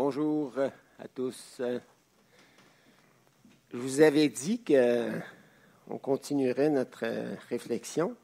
Bonjour 0.00 0.52
à 1.00 1.08
tous. 1.08 1.56
Je 1.58 3.76
vous 3.76 4.00
avais 4.00 4.28
dit 4.28 4.62
qu'on 4.62 5.98
continuerait 5.98 6.70
notre 6.70 7.04
réflexion 7.48 8.14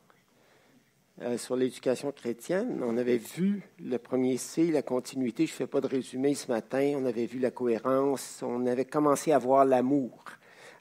euh, 1.20 1.36
sur 1.36 1.56
l'éducation 1.56 2.12
chrétienne. 2.12 2.80
On 2.86 2.96
avait 2.96 3.16
vu 3.16 3.68
le 3.80 3.98
premier 3.98 4.36
C, 4.36 4.70
la 4.70 4.82
continuité. 4.82 5.46
Je 5.46 5.52
ne 5.52 5.56
fais 5.56 5.66
pas 5.66 5.80
de 5.80 5.88
résumé 5.88 6.36
ce 6.36 6.46
matin. 6.46 6.94
On 6.96 7.06
avait 7.06 7.26
vu 7.26 7.40
la 7.40 7.50
cohérence. 7.50 8.44
On 8.46 8.66
avait 8.66 8.84
commencé 8.84 9.32
à 9.32 9.38
voir 9.38 9.64
l'amour. 9.64 10.22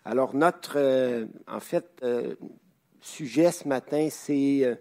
Alors 0.05 0.36
notre, 0.36 0.78
euh, 0.78 1.25
en 1.48 1.60
fait, 1.60 1.88
euh, 2.04 2.36
sujet 3.02 3.52
ce 3.52 3.68
matin, 3.68 4.10
c'est 4.12 4.78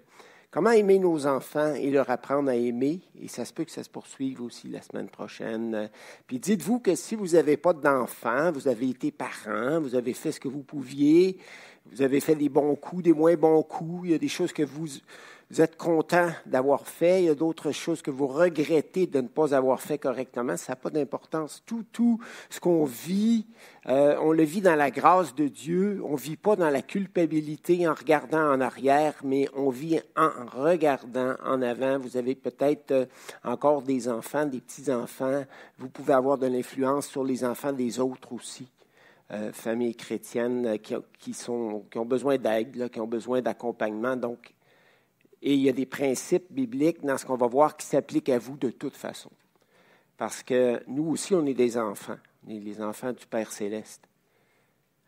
Comment 0.53 0.73
aimer 0.73 0.98
nos 0.98 1.27
enfants 1.27 1.73
et 1.73 1.91
leur 1.91 2.11
apprendre 2.11 2.50
à 2.50 2.55
aimer? 2.55 3.01
Et 3.19 3.27
ça 3.27 3.46
se 3.46 3.55
peut 3.55 3.64
que 3.64 3.71
ça 3.71 3.82
se 3.82 3.89
poursuive 3.89 4.43
aussi 4.43 4.69
la 4.69 4.82
semaine 4.82 5.09
prochaine. 5.09 5.89
Puis 6.27 6.39
dites-vous 6.39 6.79
que 6.79 6.95
si 6.95 7.15
vous 7.15 7.29
n'avez 7.29 7.56
pas 7.56 7.73
d'enfants, 7.73 8.52
vous 8.52 8.69
avez 8.69 8.91
été 8.91 9.10
parent, 9.10 9.80
vous 9.80 9.95
avez 9.95 10.12
fait 10.12 10.30
ce 10.30 10.38
que 10.38 10.48
vous 10.48 10.62
pouviez, 10.62 11.38
vous 11.91 12.02
avez 12.02 12.20
fait 12.20 12.34
des 12.34 12.51
bons 12.51 12.74
coups, 12.77 13.02
des 13.02 13.15
moins 13.15 13.34
bons 13.34 13.62
coups, 13.62 14.02
il 14.05 14.10
y 14.10 14.15
a 14.15 14.19
des 14.19 14.29
choses 14.29 14.52
que 14.52 14.62
vous, 14.62 14.88
vous 15.52 15.61
êtes 15.61 15.77
content 15.77 16.30
d'avoir 16.47 16.87
fait, 16.87 17.24
il 17.24 17.27
y 17.27 17.29
a 17.29 17.34
d'autres 17.34 17.73
choses 17.73 18.01
que 18.01 18.10
vous 18.10 18.27
regrettez 18.27 19.06
de 19.06 19.20
ne 19.20 19.29
pas 19.29 19.55
avoir 19.55 19.83
fait 19.83 19.98
correctement, 19.98 20.56
ça 20.56 20.73
n'a 20.73 20.77
pas 20.77 20.88
d'importance. 20.88 21.62
Tout, 21.66 21.84
tout 21.93 22.19
ce 22.48 22.59
qu'on 22.59 22.87
vit, 22.87 23.45
euh, 23.87 24.16
on 24.23 24.33
le 24.33 24.45
vit 24.45 24.62
dans 24.62 24.77
la 24.77 24.91
grâce 24.91 25.34
de 25.34 25.48
Dieu, 25.48 26.01
on 26.07 26.12
ne 26.12 26.16
vit 26.16 26.38
pas 26.38 26.57
dans 26.57 26.70
la 26.70 26.80
culpabilité 26.80 27.87
en 27.87 27.93
regardant 27.93 28.51
en 28.51 28.62
arrière, 28.62 29.12
mais 29.24 29.46
on 29.55 29.69
vit 29.69 30.01
en 30.16 30.30
regardant 30.57 31.34
en 31.45 31.60
avant. 31.60 31.98
Vous 31.98 32.16
avez 32.16 32.34
peut-être 32.34 32.93
euh, 32.93 33.05
encore 33.45 33.82
des 33.82 34.09
enfants, 34.09 34.46
des 34.46 34.60
petits-enfants, 34.60 35.45
vous 35.77 35.91
pouvez 35.91 36.15
avoir 36.15 36.38
de 36.38 36.46
l'influence 36.46 37.09
sur 37.09 37.24
les 37.24 37.45
enfants 37.45 37.74
des 37.74 38.01
autres 38.01 38.32
aussi. 38.32 38.69
Euh, 39.30 39.52
familles 39.52 39.96
chrétiennes 39.96 40.79
qui, 40.79 40.95
qui, 41.19 41.35
sont, 41.35 41.85
qui 41.91 41.98
ont 41.98 42.07
besoin 42.07 42.38
d'aide, 42.38 42.88
qui 42.91 43.01
ont 43.01 43.07
besoin 43.07 43.43
d'accompagnement. 43.43 44.16
Donc, 44.16 44.54
et 45.43 45.54
il 45.54 45.60
y 45.60 45.68
a 45.68 45.73
des 45.73 45.87
principes 45.87 46.46
bibliques 46.51 47.04
dans 47.04 47.18
ce 47.18 47.26
qu'on 47.26 47.37
va 47.37 47.48
voir 47.48 47.76
qui 47.76 47.85
s'appliquent 47.85 48.29
à 48.29 48.38
vous 48.38 48.57
de 48.57 48.71
toute 48.71 48.96
façon. 48.96 49.30
Parce 50.16 50.45
que 50.45 50.80
nous 50.87 51.09
aussi, 51.09 51.35
on 51.35 51.45
est 51.46 51.54
des 51.54 51.76
enfants. 51.76 52.18
On 52.46 52.51
est 52.51 52.60
les 52.60 52.80
enfants 52.80 53.12
du 53.12 53.26
Père 53.26 53.51
céleste. 53.51 54.09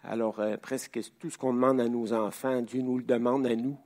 Alors, 0.02 0.40
euh, 0.40 0.56
presque 0.56 1.00
tout 1.18 1.30
ce 1.30 1.38
qu'on 1.38 1.54
demande 1.54 1.80
à 1.80 1.88
nos 1.88 2.12
enfants, 2.12 2.60
Dieu 2.62 2.82
nous 2.82 2.98
le 2.98 3.04
demande 3.04 3.46
à 3.46 3.54
nous, 3.54 3.78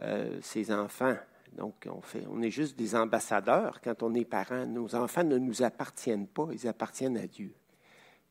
euh, 0.00 0.38
ses 0.40 0.72
enfants. 0.72 1.16
Donc, 1.52 1.86
on, 1.90 2.00
fait, 2.00 2.24
on 2.30 2.40
est 2.40 2.50
juste 2.50 2.78
des 2.78 2.96
ambassadeurs 2.96 3.80
quand 3.82 4.02
on 4.02 4.14
est 4.14 4.24
parents. 4.24 4.66
Nos 4.66 4.94
enfants 4.94 5.24
ne 5.24 5.36
nous 5.36 5.62
appartiennent 5.62 6.26
pas, 6.26 6.48
ils 6.52 6.66
appartiennent 6.66 7.18
à 7.18 7.26
Dieu. 7.26 7.52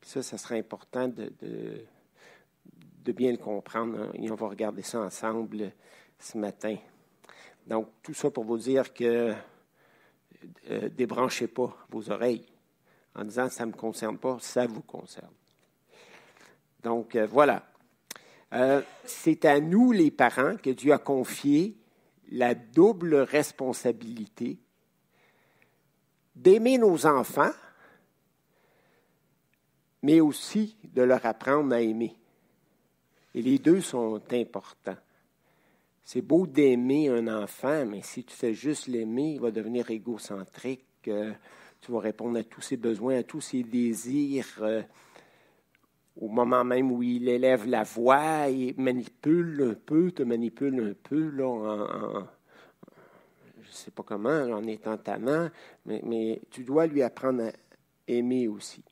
Puis 0.00 0.10
ça, 0.10 0.22
ça 0.22 0.36
serait 0.36 0.58
important 0.58 1.08
de 1.08 3.12
bien 3.12 3.30
le 3.30 3.38
comprendre. 3.38 4.00
Hein. 4.00 4.10
Et 4.14 4.30
on 4.30 4.34
va 4.34 4.48
regarder 4.48 4.82
ça 4.82 5.00
ensemble 5.00 5.72
ce 6.18 6.38
matin. 6.38 6.76
Donc, 7.66 7.88
tout 8.02 8.14
ça 8.14 8.30
pour 8.30 8.44
vous 8.44 8.58
dire 8.58 8.92
que 8.92 9.34
euh, 10.70 10.88
débranchez 10.88 11.48
pas 11.48 11.76
vos 11.90 12.10
oreilles 12.10 12.46
en 13.14 13.24
disant 13.24 13.48
ça 13.48 13.66
ne 13.66 13.72
me 13.72 13.76
concerne 13.76 14.18
pas, 14.18 14.38
ça 14.40 14.66
vous 14.66 14.82
concerne. 14.82 15.32
Donc, 16.82 17.16
euh, 17.16 17.26
voilà. 17.26 17.66
Euh, 18.52 18.82
c'est 19.04 19.44
à 19.44 19.60
nous, 19.60 19.92
les 19.92 20.10
parents, 20.10 20.56
que 20.56 20.70
Dieu 20.70 20.92
a 20.92 20.98
confié 20.98 21.76
la 22.30 22.54
double 22.54 23.16
responsabilité 23.16 24.58
d'aimer 26.34 26.78
nos 26.78 27.06
enfants, 27.06 27.52
mais 30.02 30.20
aussi 30.20 30.76
de 30.84 31.02
leur 31.02 31.24
apprendre 31.26 31.74
à 31.74 31.80
aimer. 31.80 32.16
Et 33.34 33.42
les 33.42 33.58
deux 33.58 33.80
sont 33.80 34.20
importants. 34.32 34.96
C'est 36.12 36.22
beau 36.22 36.44
d'aimer 36.44 37.08
un 37.08 37.28
enfant, 37.28 37.86
mais 37.86 38.02
si 38.02 38.24
tu 38.24 38.34
fais 38.34 38.52
juste 38.52 38.88
l'aimer, 38.88 39.34
il 39.34 39.40
va 39.40 39.52
devenir 39.52 39.92
égocentrique. 39.92 40.82
Euh, 41.06 41.32
tu 41.80 41.92
vas 41.92 42.00
répondre 42.00 42.36
à 42.36 42.42
tous 42.42 42.62
ses 42.62 42.76
besoins, 42.76 43.18
à 43.18 43.22
tous 43.22 43.40
ses 43.40 43.62
désirs. 43.62 44.58
Euh, 44.60 44.82
au 46.20 46.26
moment 46.26 46.64
même 46.64 46.90
où 46.90 47.00
il 47.04 47.28
élève 47.28 47.64
la 47.64 47.84
voix, 47.84 48.48
il 48.48 48.74
manipule 48.76 49.70
un 49.70 49.74
peu, 49.74 50.10
te 50.10 50.24
manipule 50.24 50.80
un 50.80 50.94
peu, 51.00 51.30
là, 51.30 51.46
en, 51.46 52.26
je 53.60 53.68
ne 53.68 53.72
sais 53.72 53.92
pas 53.92 54.02
comment, 54.02 54.30
en 54.30 54.64
étant 54.64 54.96
tannant, 54.96 55.48
mais, 55.86 56.42
tu 56.50 56.64
dois 56.64 56.88
lui 56.88 57.02
apprendre 57.02 57.44
à 57.44 57.52
aimer 58.08 58.48
aussi. 58.48 58.82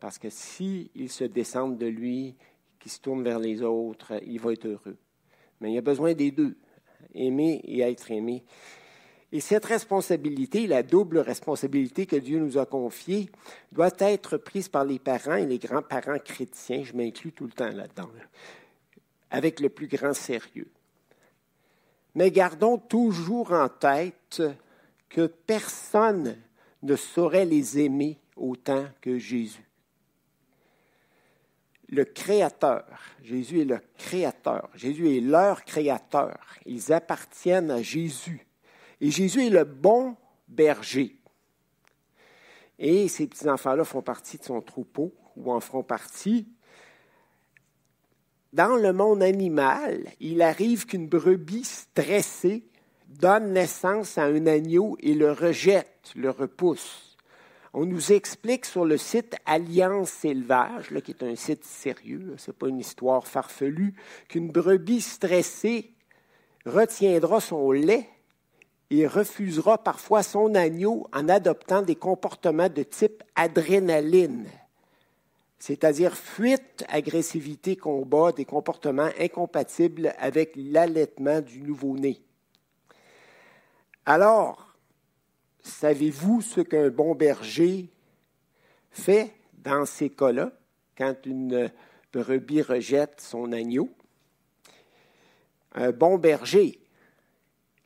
Parce 0.00 0.18
que 0.18 0.28
s'il 0.28 0.88
il 0.96 1.08
se 1.08 1.22
descend 1.22 1.78
de 1.78 1.86
lui, 1.86 2.34
qu'il 2.80 2.90
se 2.90 2.98
tourne 2.98 3.22
vers 3.22 3.38
les 3.38 3.62
autres, 3.62 4.14
il 4.26 4.40
va 4.40 4.52
être 4.52 4.66
heureux. 4.66 4.96
Mais 5.60 5.70
il 5.70 5.74
y 5.74 5.78
a 5.78 5.82
besoin 5.82 6.14
des 6.14 6.32
deux 6.32 6.56
aimer 7.14 7.60
et 7.64 7.80
être 7.80 8.10
aimé. 8.10 8.44
Et 9.32 9.40
cette 9.40 9.64
responsabilité, 9.64 10.66
la 10.66 10.82
double 10.82 11.18
responsabilité 11.18 12.06
que 12.06 12.16
Dieu 12.16 12.38
nous 12.38 12.56
a 12.58 12.66
confiée, 12.66 13.28
doit 13.72 13.90
être 13.98 14.36
prise 14.36 14.68
par 14.68 14.84
les 14.84 14.98
parents 14.98 15.34
et 15.34 15.46
les 15.46 15.58
grands-parents 15.58 16.20
chrétiens, 16.24 16.84
je 16.84 16.92
m'inclus 16.92 17.32
tout 17.32 17.46
le 17.46 17.52
temps 17.52 17.70
là-dedans, 17.70 18.10
avec 19.30 19.58
le 19.58 19.70
plus 19.70 19.88
grand 19.88 20.14
sérieux. 20.14 20.70
Mais 22.14 22.30
gardons 22.30 22.78
toujours 22.78 23.52
en 23.52 23.68
tête 23.68 24.42
que 25.08 25.26
personne 25.26 26.36
ne 26.82 26.94
saurait 26.94 27.44
les 27.44 27.80
aimer 27.80 28.18
autant 28.36 28.86
que 29.00 29.18
Jésus 29.18 29.64
le 31.94 32.04
Créateur. 32.04 32.84
Jésus 33.22 33.62
est 33.62 33.64
le 33.64 33.80
Créateur. 33.96 34.68
Jésus 34.74 35.16
est 35.16 35.20
leur 35.20 35.64
Créateur. 35.64 36.38
Ils 36.66 36.92
appartiennent 36.92 37.70
à 37.70 37.82
Jésus. 37.82 38.46
Et 39.00 39.10
Jésus 39.10 39.46
est 39.46 39.50
le 39.50 39.64
bon 39.64 40.16
berger. 40.48 41.16
Et 42.78 43.08
ces 43.08 43.26
petits-enfants-là 43.26 43.84
font 43.84 44.02
partie 44.02 44.38
de 44.38 44.44
son 44.44 44.60
troupeau, 44.60 45.14
ou 45.36 45.52
en 45.52 45.60
feront 45.60 45.82
partie. 45.82 46.48
Dans 48.52 48.76
le 48.76 48.92
monde 48.92 49.22
animal, 49.22 50.10
il 50.20 50.42
arrive 50.42 50.86
qu'une 50.86 51.08
brebis 51.08 51.64
stressée 51.64 52.68
donne 53.08 53.52
naissance 53.52 54.18
à 54.18 54.24
un 54.24 54.46
agneau 54.46 54.96
et 55.00 55.14
le 55.14 55.32
rejette, 55.32 56.12
le 56.14 56.30
repousse. 56.30 57.13
On 57.76 57.86
nous 57.86 58.12
explique 58.12 58.66
sur 58.66 58.84
le 58.84 58.96
site 58.96 59.34
Alliance 59.46 60.24
Élevage, 60.24 60.94
qui 61.02 61.10
est 61.10 61.24
un 61.24 61.34
site 61.34 61.64
sérieux, 61.64 62.36
ce 62.38 62.52
n'est 62.52 62.56
pas 62.56 62.68
une 62.68 62.78
histoire 62.78 63.26
farfelue, 63.26 63.94
qu'une 64.28 64.52
brebis 64.52 65.00
stressée 65.00 65.90
retiendra 66.64 67.40
son 67.40 67.72
lait 67.72 68.08
et 68.90 69.08
refusera 69.08 69.76
parfois 69.82 70.22
son 70.22 70.54
agneau 70.54 71.08
en 71.12 71.28
adoptant 71.28 71.82
des 71.82 71.96
comportements 71.96 72.68
de 72.68 72.84
type 72.84 73.24
adrénaline, 73.34 74.46
c'est-à-dire 75.58 76.16
fuite, 76.16 76.84
agressivité, 76.88 77.74
combat, 77.74 78.30
des 78.30 78.44
comportements 78.44 79.10
incompatibles 79.18 80.14
avec 80.18 80.52
l'allaitement 80.54 81.40
du 81.40 81.60
nouveau-né. 81.60 82.20
Alors, 84.06 84.73
Savez-vous 85.64 86.42
ce 86.42 86.60
qu'un 86.60 86.90
bon 86.90 87.14
berger 87.14 87.88
fait 88.90 89.34
dans 89.54 89.86
ces 89.86 90.10
cas-là, 90.10 90.52
quand 90.96 91.16
une 91.24 91.70
brebis 92.12 92.62
rejette 92.62 93.20
son 93.20 93.50
agneau? 93.50 93.90
Un 95.72 95.90
bon 95.90 96.18
berger 96.18 96.78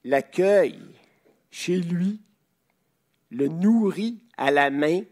l'accueille 0.05 0.83
chez 1.51 1.79
lui, 1.79 2.21
le 3.31 3.49
nourrit 3.49 4.21
à 4.37 4.51
la 4.51 4.71
main 4.71 5.03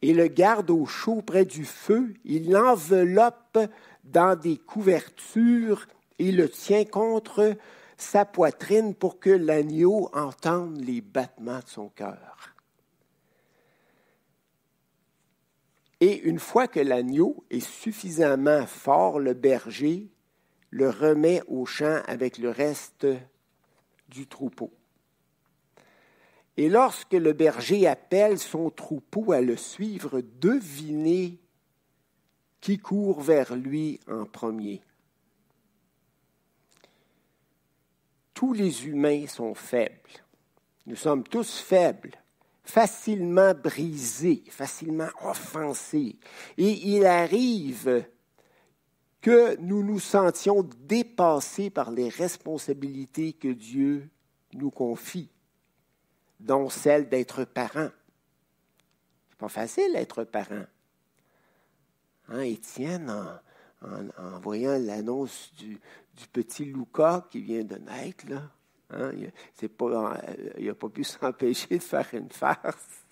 et 0.00 0.14
le 0.14 0.28
garde 0.28 0.70
au 0.70 0.86
chaud 0.86 1.22
près 1.22 1.44
du 1.44 1.64
feu. 1.64 2.14
Il 2.24 2.50
l'enveloppe 2.50 3.58
dans 4.04 4.38
des 4.38 4.58
couvertures 4.58 5.86
et 6.18 6.30
le 6.30 6.48
tient 6.48 6.84
contre 6.84 7.56
sa 7.96 8.24
poitrine 8.24 8.94
pour 8.94 9.20
que 9.20 9.30
l'agneau 9.30 10.10
entende 10.12 10.80
les 10.80 11.00
battements 11.00 11.60
de 11.60 11.68
son 11.68 11.88
cœur. 11.88 12.54
Et 16.00 16.20
une 16.22 16.38
fois 16.38 16.68
que 16.68 16.80
l'agneau 16.80 17.44
est 17.50 17.60
suffisamment 17.60 18.66
fort, 18.66 19.20
le 19.20 19.34
berger 19.34 20.10
le 20.74 20.90
remet 20.90 21.40
au 21.46 21.66
champ 21.66 22.02
avec 22.08 22.36
le 22.36 22.50
reste 22.50 23.06
du 24.08 24.26
troupeau. 24.26 24.72
Et 26.56 26.68
lorsque 26.68 27.12
le 27.12 27.32
berger 27.32 27.86
appelle 27.86 28.40
son 28.40 28.70
troupeau 28.70 29.30
à 29.30 29.40
le 29.40 29.56
suivre, 29.56 30.20
devinez 30.40 31.38
qui 32.60 32.78
court 32.78 33.20
vers 33.20 33.54
lui 33.54 34.00
en 34.08 34.24
premier. 34.24 34.82
Les 38.52 38.86
humains 38.86 39.26
sont 39.26 39.54
faibles. 39.54 40.10
Nous 40.86 40.96
sommes 40.96 41.24
tous 41.24 41.58
faibles, 41.58 42.12
facilement 42.62 43.54
brisé, 43.54 44.42
facilement 44.50 45.08
offensé. 45.22 46.18
Et 46.58 46.94
il 46.94 47.06
arrive 47.06 48.04
que 49.20 49.56
nous 49.56 49.82
nous 49.82 50.00
sentions 50.00 50.68
dépassés 50.80 51.70
par 51.70 51.90
les 51.90 52.10
responsabilités 52.10 53.32
que 53.32 53.48
Dieu 53.48 54.10
nous 54.52 54.70
confie, 54.70 55.30
dont 56.40 56.68
celle 56.68 57.08
d'être 57.08 57.44
parent. 57.44 57.88
C'est 59.30 59.38
pas 59.38 59.48
facile 59.48 59.92
d'être 59.94 60.24
parent. 60.24 60.66
Hein, 62.28 62.40
Étienne, 62.40 63.10
en, 63.82 64.38
voyant 64.40 64.78
l'annonce 64.78 65.52
du, 65.56 65.80
petit 66.32 66.64
Lucas 66.64 67.26
qui 67.30 67.40
vient 67.40 67.64
de 67.64 67.76
naître, 67.76 68.24
là, 68.28 68.42
hein, 68.90 69.12
il 69.14 70.66
n'a 70.66 70.74
pas 70.74 70.88
pu 70.88 71.04
s'empêcher 71.04 71.78
de 71.78 71.82
faire 71.82 72.08
une 72.12 72.30
farce 72.30 73.04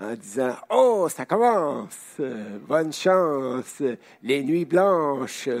en 0.00 0.14
disant 0.14 0.56
Oh, 0.70 1.08
ça 1.08 1.26
commence, 1.26 2.20
bonne 2.66 2.92
chance, 2.92 3.82
les 4.22 4.42
nuits 4.42 4.64
blanches. 4.64 5.48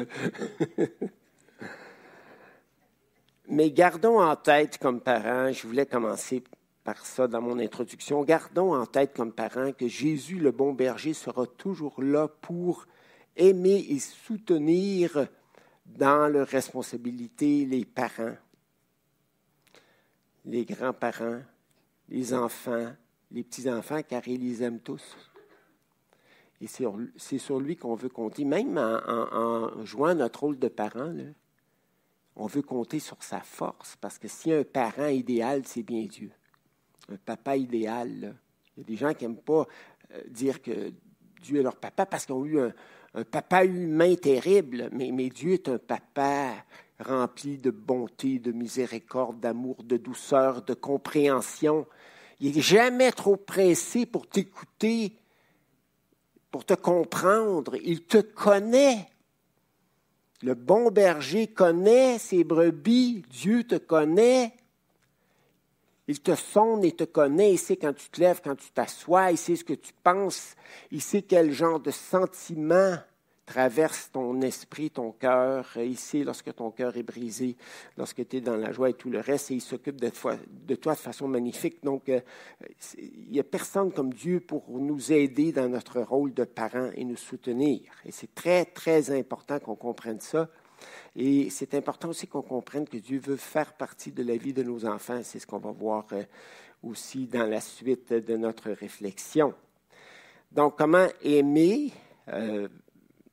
Mais 3.48 3.70
gardons 3.70 4.20
en 4.22 4.36
tête 4.36 4.78
comme 4.78 5.00
parents, 5.00 5.52
je 5.52 5.66
voulais 5.66 5.84
commencer 5.86 6.42
par 6.82 7.04
ça 7.04 7.28
dans 7.28 7.42
mon 7.42 7.58
introduction, 7.58 8.22
gardons 8.24 8.74
en 8.74 8.86
tête 8.86 9.14
comme 9.14 9.32
parents 9.32 9.72
que 9.72 9.88
Jésus, 9.88 10.38
le 10.38 10.50
bon 10.50 10.72
berger, 10.72 11.12
sera 11.12 11.46
toujours 11.46 12.02
là 12.02 12.28
pour 12.28 12.86
aimer 13.36 13.84
et 13.88 13.98
soutenir 13.98 15.28
dans 15.84 16.28
leur 16.28 16.46
responsabilité 16.46 17.66
les 17.66 17.84
parents, 17.84 18.36
les 20.44 20.64
grands-parents, 20.64 21.42
les 22.08 22.34
enfants, 22.34 22.92
les 23.30 23.42
petits-enfants, 23.42 24.02
car 24.02 24.26
il 24.26 24.40
les 24.40 24.62
aime 24.62 24.80
tous. 24.80 25.16
Et 26.60 26.66
c'est 26.66 27.38
sur 27.38 27.60
lui 27.60 27.76
qu'on 27.76 27.94
veut 27.94 28.08
compter, 28.08 28.44
même 28.44 28.78
en, 28.78 29.84
jouant 29.84 30.14
notre 30.14 30.40
rôle 30.40 30.58
de 30.58 30.68
parent. 30.68 31.12
on 32.36 32.46
veut 32.46 32.62
compter 32.62 33.00
sur 33.00 33.22
sa 33.22 33.40
force, 33.40 33.96
parce 33.96 34.18
que 34.18 34.28
si 34.28 34.52
un 34.52 34.64
parent 34.64 35.08
idéal, 35.08 35.62
c'est 35.66 35.82
bien 35.82 36.04
Dieu 36.04 36.30
un 37.08 37.16
papa 37.16 37.56
idéal. 37.56 38.36
Il 38.76 38.80
y 38.80 38.80
a 38.80 38.84
des 38.84 38.96
gens 38.96 39.14
qui 39.14 39.24
n'aiment 39.24 39.36
pas 39.36 39.66
euh, 40.12 40.22
dire 40.28 40.62
que 40.62 40.92
Dieu 41.42 41.60
est 41.60 41.62
leur 41.62 41.76
papa 41.76 42.06
parce 42.06 42.26
qu'ils 42.26 42.34
ont 42.34 42.44
eu 42.44 42.60
un, 42.60 42.72
papa 43.22 43.64
humain 43.64 44.16
terrible, 44.16 44.88
mais, 44.90 45.12
mais, 45.12 45.28
Dieu 45.28 45.52
est 45.52 45.68
un 45.68 45.78
papa 45.78 46.52
rempli 46.98 47.58
de 47.58 47.70
bonté, 47.70 48.40
de 48.40 48.50
miséricorde, 48.50 49.38
d'amour, 49.38 49.84
de 49.84 49.96
douceur, 49.96 50.62
de 50.62 50.74
compréhension. 50.74 51.86
Il 52.40 52.56
n'est 52.56 52.62
jamais 52.62 53.12
trop 53.12 53.36
pressé 53.36 54.06
pour 54.06 54.26
t'écouter, 54.26 55.16
pour 56.50 56.64
te 56.64 56.74
comprendre. 56.74 57.76
Il 57.84 58.02
te 58.02 58.18
connaît. 58.18 59.08
Le 60.42 60.54
bon 60.54 60.90
berger 60.90 61.46
connaît 61.46 62.18
ses 62.18 62.42
brebis. 62.42 63.22
Dieu 63.30 63.64
te 63.64 63.76
connaît. 63.76 64.52
Il 66.06 66.20
te 66.20 66.34
sonde 66.34 66.84
et 66.84 66.92
te 66.92 67.04
connaît, 67.04 67.52
il 67.52 67.58
sait 67.58 67.76
quand 67.76 67.94
tu 67.94 68.08
te 68.10 68.20
lèves, 68.20 68.40
quand 68.44 68.56
tu 68.56 68.70
t'assois, 68.70 69.30
il 69.30 69.38
sait 69.38 69.56
ce 69.56 69.64
que 69.64 69.72
tu 69.72 69.92
penses, 70.02 70.54
il 70.90 71.00
sait 71.00 71.22
quel 71.22 71.52
genre 71.52 71.80
de 71.80 71.90
sentiment 71.90 72.96
traverse 73.46 74.10
ton 74.10 74.40
esprit, 74.40 74.90
ton 74.90 75.12
cœur, 75.12 75.76
sait 75.96 76.24
lorsque 76.24 76.54
ton 76.54 76.70
cœur 76.70 76.96
est 76.96 77.02
brisé, 77.02 77.56
lorsque 77.96 78.26
tu 78.26 78.36
es 78.36 78.40
dans 78.40 78.56
la 78.56 78.72
joie 78.72 78.90
et 78.90 78.94
tout 78.94 79.10
le 79.10 79.20
reste, 79.20 79.50
et 79.50 79.54
il 79.54 79.60
s'occupe 79.60 80.00
de, 80.00 80.08
toi 80.08 80.36
de 80.66 80.76
façon 80.94 81.28
magnifique. 81.28 81.82
Donc, 81.82 82.08
euh, 82.08 82.20
il 82.98 83.32
n'y 83.32 83.40
a 83.40 83.44
personne 83.44 83.92
comme 83.92 84.12
Dieu 84.12 84.40
pour 84.40 84.64
nous 84.68 85.12
aider 85.12 85.52
dans 85.52 85.68
notre 85.68 86.00
rôle 86.00 86.32
de 86.32 86.44
parent 86.44 86.90
et 86.94 87.04
nous 87.04 87.16
soutenir. 87.16 87.80
Et 88.04 88.12
c'est 88.12 88.34
très, 88.34 88.64
très 88.64 89.10
important 89.10 89.58
qu'on 89.58 89.76
comprenne 89.76 90.20
ça. 90.20 90.48
Et 91.16 91.50
c'est 91.50 91.74
important 91.74 92.08
aussi 92.08 92.26
qu'on 92.26 92.42
comprenne 92.42 92.86
que 92.86 92.96
Dieu 92.96 93.18
veut 93.18 93.36
faire 93.36 93.72
partie 93.74 94.12
de 94.12 94.22
la 94.22 94.36
vie 94.36 94.52
de 94.52 94.62
nos 94.62 94.84
enfants. 94.84 95.20
C'est 95.22 95.38
ce 95.38 95.46
qu'on 95.46 95.58
va 95.58 95.70
voir 95.70 96.06
euh, 96.12 96.24
aussi 96.82 97.26
dans 97.26 97.46
la 97.46 97.60
suite 97.60 98.12
de 98.12 98.36
notre 98.36 98.70
réflexion. 98.70 99.54
Donc, 100.50 100.76
comment 100.78 101.08
aimer 101.22 101.92
euh, 102.28 102.68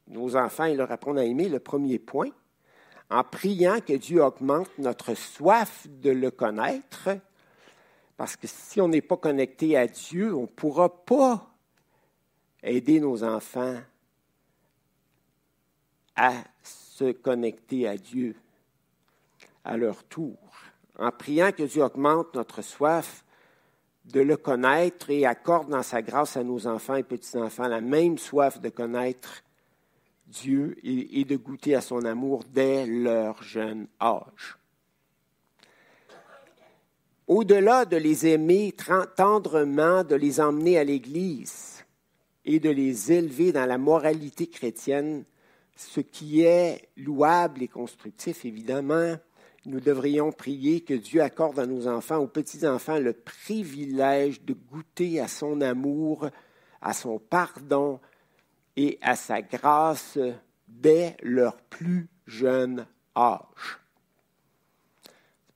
nos 0.07 0.35
enfants? 0.35 0.65
Et 0.65 0.75
leur 0.75 0.91
apprendre 0.91 1.19
à 1.19 1.25
aimer? 1.25 1.49
Le 1.49 1.59
premier 1.59 1.99
point, 1.99 2.29
en 3.09 3.23
priant 3.23 3.79
que 3.81 3.93
Dieu 3.93 4.23
augmente 4.23 4.69
notre 4.77 5.15
soif 5.15 5.87
de 5.87 6.11
le 6.11 6.31
connaître, 6.31 7.09
parce 8.17 8.35
que 8.35 8.47
si 8.47 8.79
on 8.79 8.87
n'est 8.87 9.01
pas 9.01 9.17
connecté 9.17 9.75
à 9.75 9.87
Dieu, 9.87 10.35
on 10.35 10.43
ne 10.43 10.47
pourra 10.47 11.03
pas 11.03 11.51
aider 12.63 12.99
nos 12.99 13.23
enfants 13.23 13.79
à 16.15 16.33
connecter 17.09 17.87
à 17.87 17.97
Dieu 17.97 18.35
à 19.63 19.77
leur 19.77 20.03
tour, 20.03 20.37
en 20.97 21.11
priant 21.11 21.51
que 21.51 21.63
Dieu 21.63 21.83
augmente 21.83 22.35
notre 22.35 22.61
soif 22.61 23.23
de 24.05 24.21
le 24.21 24.37
connaître 24.37 25.09
et 25.09 25.25
accorde 25.25 25.69
dans 25.69 25.83
sa 25.83 26.01
grâce 26.01 26.37
à 26.37 26.43
nos 26.43 26.67
enfants 26.67 26.95
et 26.95 27.03
petits-enfants 27.03 27.67
la 27.67 27.81
même 27.81 28.17
soif 28.17 28.59
de 28.59 28.69
connaître 28.69 29.43
Dieu 30.27 30.77
et, 30.83 31.25
de 31.25 31.35
goûter 31.35 31.75
à 31.75 31.81
son 31.81 32.05
amour 32.05 32.43
dès 32.51 32.85
leur 32.85 33.43
jeune 33.43 33.87
âge. 33.99 34.57
Au-delà 37.27 37.85
de 37.85 37.97
les 37.97 38.27
aimer 38.27 38.73
tendrement, 39.15 40.03
de 40.03 40.15
les 40.15 40.39
emmener 40.39 40.77
à 40.77 40.83
l'Église 40.83 41.85
et 42.45 42.59
de 42.59 42.69
les 42.69 43.11
élever 43.11 43.51
dans 43.51 43.65
la 43.65 43.77
moralité 43.77 44.47
chrétienne, 44.47 45.23
ce 45.87 45.99
qui 46.01 46.43
est 46.43 46.89
louable 46.97 47.63
et 47.63 47.67
constructif, 47.67 48.45
évidemment, 48.45 49.15
nous 49.65 49.79
devrions 49.79 50.31
prier 50.31 50.81
que 50.81 50.93
Dieu 50.93 51.21
accorde 51.21 51.59
à 51.59 51.65
nos 51.65 51.87
enfants, 51.87 52.17
aux 52.17 52.27
petits-enfants, 52.27 52.99
le 52.99 53.13
privilège 53.13 54.43
de 54.43 54.53
goûter 54.53 55.19
à 55.19 55.27
son 55.27 55.61
amour, 55.61 56.29
à 56.81 56.93
son 56.93 57.19
pardon 57.19 57.99
et 58.75 58.97
à 59.01 59.15
sa 59.15 59.41
grâce 59.41 60.17
dès 60.67 61.17
leur 61.21 61.57
plus 61.57 62.09
jeune 62.25 62.87
âge 63.15 63.80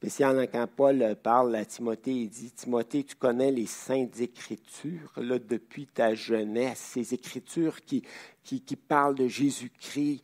spécial 0.05 0.47
quand 0.51 0.67
Paul 0.67 1.15
parle 1.23 1.55
à 1.55 1.65
Timothée, 1.65 2.11
il 2.11 2.29
dit 2.29 2.51
Timothée, 2.51 3.03
tu 3.03 3.15
connais 3.15 3.51
les 3.51 3.65
saintes 3.65 4.19
écritures 4.19 5.11
là, 5.17 5.39
depuis 5.39 5.87
ta 5.87 6.13
jeunesse, 6.13 6.77
ces 6.77 7.15
écritures 7.15 7.81
qui, 7.81 8.03
qui, 8.43 8.75
parlent 8.75 9.15
de 9.15 9.27
Jésus-Christ 9.27 10.21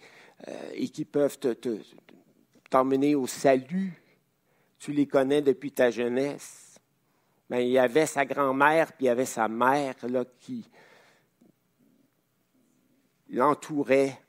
euh, 0.48 0.70
et 0.76 0.88
qui 0.88 1.04
peuvent 1.04 1.36
t'emmener 2.70 3.16
au 3.16 3.26
salut. 3.26 4.00
Tu 4.78 4.92
les 4.92 5.08
connais 5.08 5.42
depuis 5.42 5.72
ta 5.72 5.90
jeunesse. 5.90 6.76
Ben, 7.50 7.58
il 7.58 7.72
y 7.72 7.80
avait 7.80 8.06
sa 8.06 8.24
grand-mère, 8.24 8.94
puis 8.94 9.06
il 9.06 9.08
y 9.08 9.10
avait 9.10 9.26
sa 9.26 9.48
mère 9.48 9.96
là, 10.08 10.26
qui 10.42 10.64
l'entourait, 13.32 14.22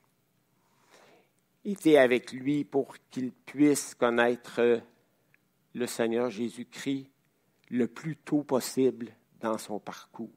était 1.67 1.99
avec 1.99 2.33
lui 2.33 2.65
pour 2.65 2.97
qu'il 3.11 3.33
puisse 3.33 3.95
connaître 3.95 4.81
le 5.75 5.87
Seigneur 5.87 6.31
Jésus-Christ 6.31 7.11
le 7.71 7.87
plus 7.87 8.17
tôt 8.17 8.43
possible 8.43 9.15
dans 9.41 9.59
son 9.59 9.79
parcours. 9.79 10.31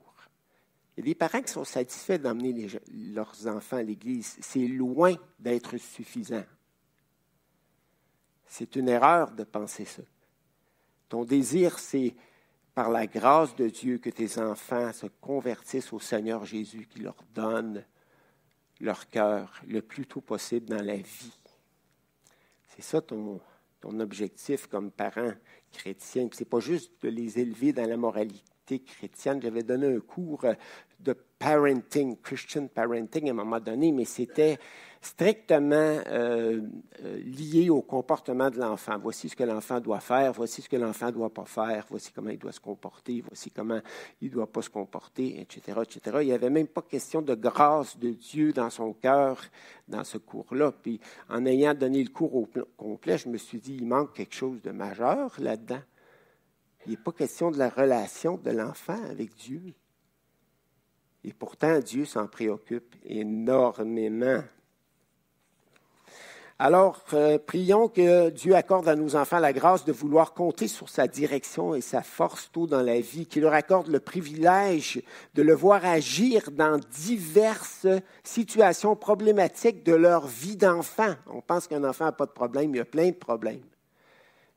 Il 0.95 1.01
y 1.01 1.07
a 1.09 1.11
des 1.11 1.15
parents 1.15 1.41
qui 1.41 1.51
sont 1.51 1.65
satisfaits 1.65 2.17
d'emmener 2.17 2.67
leurs 2.91 3.47
enfants 3.47 3.77
à 3.77 3.83
l'Église. 3.83 4.37
C'est 4.39 4.67
loin 4.67 5.15
d'être 5.39 5.77
suffisant. 5.77 6.45
C'est 8.45 8.77
une 8.77 8.87
erreur 8.87 9.31
de 9.31 9.43
penser 9.43 9.83
ça. 9.83 10.03
Ton 11.09 11.25
désir, 11.25 11.77
c'est 11.79 12.15
par 12.73 12.89
la 12.89 13.07
grâce 13.07 13.55
de 13.55 13.67
Dieu 13.67 13.97
que 13.97 14.09
tes 14.09 14.39
enfants 14.39 14.93
se 14.93 15.07
convertissent 15.07 15.91
au 15.91 15.99
Seigneur 15.99 16.45
Jésus 16.45 16.87
qui 16.89 16.99
leur 16.99 17.17
donne 17.33 17.83
leur 18.79 19.09
cœur 19.09 19.61
le 19.67 19.81
plus 19.81 20.05
tôt 20.05 20.21
possible 20.21 20.67
dans 20.67 20.83
la 20.83 20.97
vie. 20.97 21.37
C'est 22.67 22.81
ça 22.81 23.01
ton, 23.01 23.39
ton 23.85 23.99
objectif 23.99 24.67
comme 24.67 24.89
parent 24.89 25.33
chrétien. 25.71 26.27
Ce 26.31 26.39
n'est 26.39 26.49
pas 26.49 26.59
juste 26.59 26.91
de 27.03 27.09
les 27.09 27.37
élever 27.39 27.71
dans 27.71 27.87
la 27.87 27.97
moralité 27.97 28.79
chrétienne. 28.79 29.39
J'avais 29.41 29.61
donné 29.61 29.95
un 29.95 29.99
cours 29.99 30.45
de 30.99 31.13
parenting, 31.37 32.17
Christian 32.21 32.67
parenting 32.67 33.27
à 33.27 33.31
un 33.31 33.35
moment 33.35 33.59
donné, 33.59 33.91
mais 33.91 34.05
c'était 34.05 34.57
strictement 35.05 35.75
euh, 36.07 36.61
euh, 37.03 37.17
lié 37.23 37.69
au 37.69 37.81
comportement 37.81 38.49
de 38.49 38.57
l'enfant. 38.57 38.97
Voici 38.97 39.29
ce 39.29 39.35
que 39.35 39.43
l'enfant 39.43 39.79
doit 39.79 39.99
faire, 39.99 40.33
voici 40.33 40.61
ce 40.61 40.69
que 40.69 40.75
l'enfant 40.75 41.07
ne 41.07 41.11
doit 41.11 41.33
pas 41.33 41.45
faire, 41.45 41.85
voici 41.89 42.11
comment 42.11 42.31
il 42.31 42.39
doit 42.39 42.51
se 42.51 42.59
comporter, 42.59 43.23
voici 43.27 43.51
comment 43.51 43.79
il 44.21 44.29
ne 44.29 44.33
doit 44.33 44.51
pas 44.51 44.61
se 44.61 44.69
comporter, 44.69 45.39
etc., 45.39 45.79
etc. 45.83 46.17
Il 46.21 46.27
n'y 46.27 46.33
avait 46.33 46.49
même 46.49 46.67
pas 46.67 46.81
question 46.81 47.21
de 47.21 47.35
grâce 47.35 47.97
de 47.99 48.09
Dieu 48.09 48.51
dans 48.51 48.69
son 48.69 48.93
cœur 48.93 49.41
dans 49.87 50.03
ce 50.03 50.17
cours-là. 50.17 50.71
Puis 50.71 50.99
en 51.29 51.45
ayant 51.45 51.73
donné 51.75 52.03
le 52.03 52.09
cours 52.09 52.35
au 52.35 52.47
complet, 52.75 53.17
je 53.17 53.29
me 53.29 53.37
suis 53.37 53.59
dit, 53.59 53.75
il 53.75 53.87
manque 53.87 54.13
quelque 54.13 54.35
chose 54.35 54.61
de 54.61 54.71
majeur 54.71 55.35
là-dedans. 55.39 55.81
Il 56.85 56.91
n'est 56.91 56.97
pas 56.97 57.11
question 57.11 57.51
de 57.51 57.57
la 57.57 57.69
relation 57.69 58.37
de 58.37 58.51
l'enfant 58.51 59.01
avec 59.09 59.35
Dieu. 59.35 59.73
Et 61.23 61.33
pourtant, 61.33 61.79
Dieu 61.79 62.05
s'en 62.05 62.27
préoccupe 62.27 62.95
énormément. 63.03 64.43
Alors, 66.57 67.03
euh, 67.13 67.37
prions 67.37 67.89
que 67.89 68.29
Dieu 68.29 68.55
accorde 68.55 68.87
à 68.87 68.95
nos 68.95 69.17
enfants 69.17 69.39
la 69.39 69.51
grâce 69.51 69.83
de 69.83 69.91
vouloir 69.91 70.33
compter 70.33 70.69
sur 70.69 70.87
sa 70.87 71.05
direction 71.05 71.75
et 71.75 71.81
sa 71.81 72.01
force 72.01 72.49
tôt 72.49 72.65
dans 72.65 72.81
la 72.81 73.01
vie, 73.01 73.25
qu'il 73.25 73.41
leur 73.41 73.53
accorde 73.53 73.87
le 73.87 73.99
privilège 73.99 75.01
de 75.33 75.41
le 75.41 75.53
voir 75.53 75.83
agir 75.83 76.51
dans 76.51 76.79
diverses 76.93 77.87
situations 78.23 78.95
problématiques 78.95 79.83
de 79.83 79.93
leur 79.93 80.27
vie 80.27 80.55
d'enfant. 80.55 81.15
On 81.27 81.41
pense 81.41 81.67
qu'un 81.67 81.83
enfant 81.83 82.05
n'a 82.05 82.13
pas 82.13 82.25
de 82.25 82.31
problème, 82.31 82.73
il 82.73 82.77
y 82.77 82.81
a 82.81 82.85
plein 82.85 83.09
de 83.09 83.15
problèmes. 83.15 83.59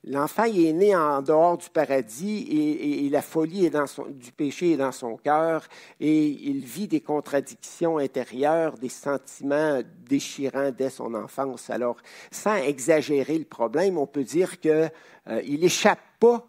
L'enfant 0.05 0.45
est 0.45 0.73
né 0.73 0.95
en 0.95 1.23
dehors 1.23 1.59
du 1.59 1.69
paradis 1.71 2.47
et, 2.51 3.09
la 3.11 3.21
folie 3.21 3.69
du 4.11 4.33
péché 4.33 4.73
est 4.73 4.77
dans 4.77 4.93
son 4.93 5.17
cœur 5.17 5.67
et 5.99 6.27
il 6.27 6.65
vit 6.65 6.87
des 6.87 7.01
contradictions 7.01 7.99
intérieures, 7.99 8.79
des 8.79 8.89
sentiments 8.89 9.81
déchirants 10.09 10.71
dès 10.71 10.91
son 10.91 11.15
enfance. 11.15 11.69
Alors, 11.69 11.97
sans 12.31 12.57
exagérer 12.57 13.39
le 13.39 13.45
problème, 13.45 13.99
on 13.99 14.07
peut 14.07 14.25
dire 14.25 14.61
qu'il 14.61 14.91
euh, 15.29 15.43
n'échappe 15.43 15.99
pas, 16.21 16.47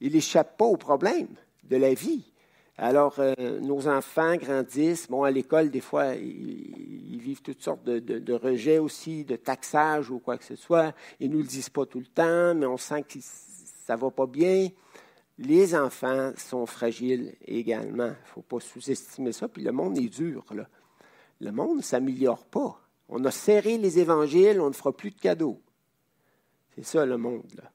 il 0.00 0.14
échappe 0.14 0.58
pas 0.58 0.66
au 0.66 0.76
problème 0.76 1.28
de 1.64 1.76
la 1.76 1.94
vie. 1.94 2.31
Alors, 2.82 3.14
euh, 3.20 3.60
nos 3.60 3.86
enfants 3.86 4.34
grandissent. 4.34 5.08
Bon, 5.08 5.22
à 5.22 5.30
l'école, 5.30 5.70
des 5.70 5.80
fois, 5.80 6.16
ils, 6.16 7.16
vivent 7.16 7.40
toutes 7.40 7.62
sortes 7.62 7.84
de, 7.84 8.32
rejets 8.32 8.80
aussi, 8.80 9.24
de 9.24 9.36
taxage 9.36 10.10
ou 10.10 10.18
quoi 10.18 10.36
que 10.36 10.44
ce 10.44 10.56
soit. 10.56 10.92
Ils 11.20 11.30
ne 11.30 11.36
nous 11.36 11.42
le 11.42 11.46
disent 11.46 11.68
pas 11.68 11.86
tout 11.86 12.00
le 12.00 12.06
temps, 12.06 12.56
mais 12.56 12.66
on 12.66 12.76
sent 12.76 13.04
que 13.04 13.20
ça 13.20 13.94
ne 13.94 14.00
va 14.00 14.10
pas 14.10 14.26
bien. 14.26 14.68
Les 15.38 15.76
enfants 15.76 16.32
sont 16.36 16.66
fragiles 16.66 17.36
également. 17.46 18.06
Il 18.06 18.10
ne 18.10 18.34
faut 18.34 18.42
pas 18.42 18.58
sous-estimer 18.58 19.30
ça. 19.30 19.46
Puis 19.46 19.62
le 19.62 19.70
monde 19.70 19.96
est 19.96 20.08
dur. 20.08 20.44
Là. 20.52 20.66
Le 21.40 21.52
monde 21.52 21.76
ne 21.76 21.82
s'améliore 21.82 22.44
pas. 22.46 22.80
On 23.08 23.24
a 23.24 23.30
serré 23.30 23.78
les 23.78 24.00
évangiles, 24.00 24.60
on 24.60 24.70
ne 24.70 24.74
fera 24.74 24.90
plus 24.90 25.12
de 25.12 25.20
cadeaux. 25.20 25.60
C'est 26.74 26.84
ça 26.84 27.06
le 27.06 27.16
monde. 27.16 27.46
Là. 27.54 27.70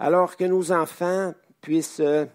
Alors 0.00 0.36
que 0.36 0.44
nos 0.44 0.72
enfants 0.72 1.34
puissent 1.60 2.00
euh, 2.00 2.26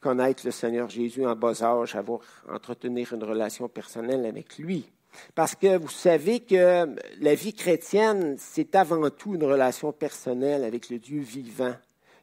connaître 0.00 0.44
le 0.44 0.50
Seigneur 0.50 0.88
Jésus 0.88 1.26
en 1.26 1.34
bas 1.34 1.62
âge, 1.62 1.94
avoir, 1.96 2.20
entretenir 2.48 3.12
une 3.12 3.24
relation 3.24 3.68
personnelle 3.68 4.26
avec 4.26 4.58
lui. 4.58 4.90
Parce 5.34 5.54
que 5.54 5.76
vous 5.78 5.88
savez 5.88 6.40
que 6.40 6.86
la 7.20 7.34
vie 7.34 7.54
chrétienne, 7.54 8.36
c'est 8.38 8.74
avant 8.74 9.10
tout 9.10 9.34
une 9.34 9.44
relation 9.44 9.92
personnelle 9.92 10.64
avec 10.64 10.90
le 10.90 10.98
Dieu 10.98 11.20
vivant, 11.20 11.74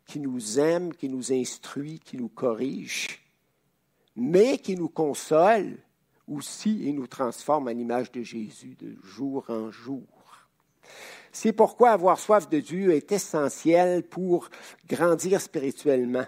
qui 0.05 0.19
nous 0.19 0.59
aime, 0.59 0.93
qui 0.93 1.09
nous 1.09 1.33
instruit, 1.33 1.99
qui 1.99 2.17
nous 2.17 2.29
corrige, 2.29 3.21
mais 4.15 4.59
qui 4.59 4.75
nous 4.75 4.89
console 4.89 5.77
aussi 6.27 6.87
et 6.87 6.93
nous 6.93 7.07
transforme 7.07 7.67
à 7.67 7.73
l'image 7.73 8.11
de 8.11 8.21
Jésus 8.21 8.75
de 8.79 8.95
jour 9.03 9.45
en 9.49 9.71
jour. 9.71 10.03
C'est 11.31 11.53
pourquoi 11.53 11.91
avoir 11.91 12.19
soif 12.19 12.47
de 12.49 12.59
Dieu 12.59 12.93
est 12.93 13.11
essentiel 13.11 14.03
pour 14.03 14.49
grandir 14.87 15.41
spirituellement 15.41 16.25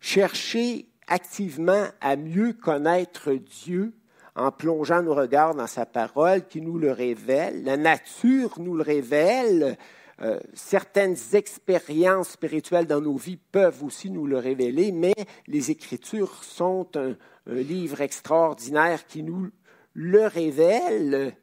chercher 0.00 0.86
activement 1.06 1.86
à 2.00 2.16
mieux 2.16 2.52
connaître 2.52 3.32
Dieu 3.32 3.94
en 4.34 4.52
plongeant 4.52 5.02
nos 5.02 5.14
regards 5.14 5.54
dans 5.54 5.66
sa 5.66 5.86
parole 5.86 6.46
qui 6.46 6.60
nous 6.60 6.78
le 6.78 6.92
révèle. 6.92 7.64
La 7.64 7.76
nature 7.76 8.60
nous 8.60 8.76
le 8.76 8.82
révèle. 8.82 9.78
Euh, 10.22 10.40
certaines 10.54 11.16
expériences 11.34 12.30
spirituelles 12.30 12.86
dans 12.86 13.00
nos 13.00 13.16
vies 13.16 13.38
peuvent 13.52 13.84
aussi 13.84 14.10
nous 14.10 14.26
le 14.26 14.38
révéler, 14.38 14.92
mais 14.92 15.14
les 15.46 15.70
Écritures 15.70 16.42
sont 16.42 16.88
un, 16.94 17.16
livre 17.46 18.00
extraordinaire 18.00 19.06
qui 19.06 19.22
nous 19.22 19.50
le 19.92 20.26
révèle. 20.26 21.36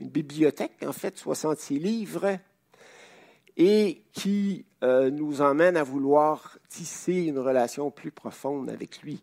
Une 0.00 0.08
bibliothèque, 0.08 0.84
en 0.84 0.92
fait, 0.92 1.16
66 1.16 1.78
livres 1.78 2.38
et 3.56 4.02
qui 4.12 4.66
euh, 4.82 5.10
nous 5.10 5.42
emmène 5.42 5.76
à 5.76 5.84
vouloir 5.84 6.58
tisser 6.74 7.26
une 7.26 7.38
relation 7.38 7.90
plus 7.92 8.10
profonde 8.10 8.68
avec 8.68 9.02
lui. 9.02 9.22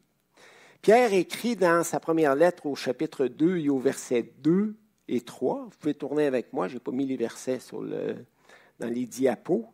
Pierre 0.81 1.13
écrit 1.13 1.57
dans 1.57 1.83
sa 1.83 1.99
première 1.99 2.33
lettre 2.33 2.65
au 2.65 2.75
chapitre 2.75 3.27
2 3.27 3.57
et 3.57 3.69
au 3.69 3.77
verset 3.77 4.33
2 4.39 4.75
et 5.09 5.21
3. 5.21 5.65
Vous 5.65 5.77
pouvez 5.77 5.93
tourner 5.93 6.25
avec 6.25 6.53
moi, 6.53 6.69
je 6.69 6.75
n'ai 6.75 6.79
pas 6.79 6.91
mis 6.91 7.05
les 7.05 7.17
versets 7.17 7.59
dans 7.71 8.87
les 8.87 9.05
diapos. 9.05 9.67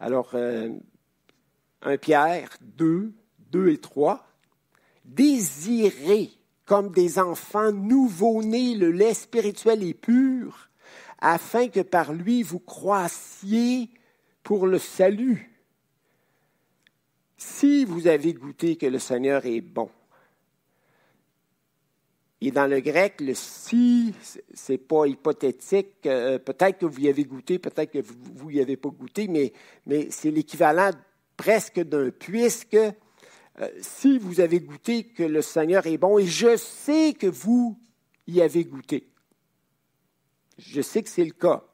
Alors, 0.00 0.34
1 0.34 0.38
euh, 0.38 1.96
Pierre 2.00 2.50
2, 2.60 3.12
2 3.52 3.68
et 3.68 3.78
3. 3.78 4.26
Désirez 5.04 6.32
comme 6.64 6.90
des 6.90 7.20
enfants 7.20 7.70
nouveau-nés 7.70 8.74
le 8.74 8.90
lait 8.90 9.14
spirituel 9.14 9.84
et 9.84 9.94
pur, 9.94 10.70
afin 11.20 11.68
que 11.68 11.80
par 11.80 12.12
lui 12.12 12.42
vous 12.42 12.58
croissiez 12.58 13.90
pour 14.42 14.66
le 14.66 14.80
salut. 14.80 15.55
Si 17.36 17.84
vous 17.84 18.06
avez 18.06 18.32
goûté 18.32 18.76
que 18.76 18.86
le 18.86 18.98
Seigneur 18.98 19.44
est 19.46 19.60
bon, 19.60 19.90
et 22.40 22.50
dans 22.50 22.66
le 22.66 22.80
grec, 22.80 23.20
le 23.20 23.34
si, 23.34 24.14
c'est 24.52 24.78
pas 24.78 25.06
hypothétique. 25.06 26.06
Euh, 26.06 26.38
peut-être 26.38 26.78
que 26.78 26.86
vous 26.86 27.00
y 27.00 27.08
avez 27.08 27.24
goûté, 27.24 27.58
peut-être 27.58 27.90
que 27.90 27.98
vous 27.98 28.50
n'y 28.50 28.60
avez 28.60 28.76
pas 28.76 28.90
goûté, 28.90 29.26
mais, 29.26 30.10
c'est 30.10 30.30
l'équivalent 30.30 30.90
presque 31.36 31.80
d'un 31.80 32.10
puisque 32.10 32.74
euh, 32.74 33.68
si 33.80 34.18
vous 34.18 34.40
avez 34.40 34.60
goûté 34.60 35.04
que 35.04 35.22
le 35.22 35.40
Seigneur 35.40 35.86
est 35.86 35.96
bon, 35.96 36.18
et 36.18 36.26
je 36.26 36.56
sais 36.56 37.14
que 37.18 37.26
vous 37.26 37.78
y 38.26 38.42
avez 38.42 38.64
goûté. 38.64 39.08
Je 40.58 40.82
sais 40.82 41.02
que 41.02 41.08
c'est 41.08 41.24
le 41.24 41.32
cas. 41.32 41.64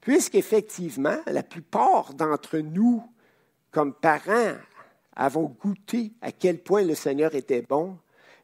Puisqu'effectivement, 0.00 1.18
la 1.26 1.44
plupart 1.44 2.14
d'entre 2.14 2.58
nous, 2.58 3.04
comme 3.72 3.94
parents, 3.94 4.54
avons 5.16 5.46
goûté 5.46 6.12
à 6.20 6.30
quel 6.30 6.62
point 6.62 6.84
le 6.84 6.94
Seigneur 6.94 7.34
était 7.34 7.62
bon, 7.62 7.98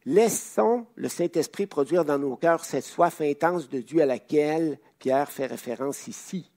laissons 0.05 0.87
le 0.97 1.09
Saint-Esprit 1.09 1.67
produire 1.67 2.05
dans 2.05 2.19
nos 2.19 2.35
cœurs 2.37 2.65
cette 2.65 2.85
soif 2.85 3.21
intense 3.21 3.69
de 3.69 3.81
Dieu 3.81 4.03
à 4.03 4.07
laquelle 4.07 4.79
Pierre 4.99 5.31
fait 5.31 5.47
référence 5.47 6.09
ici. 6.09 6.51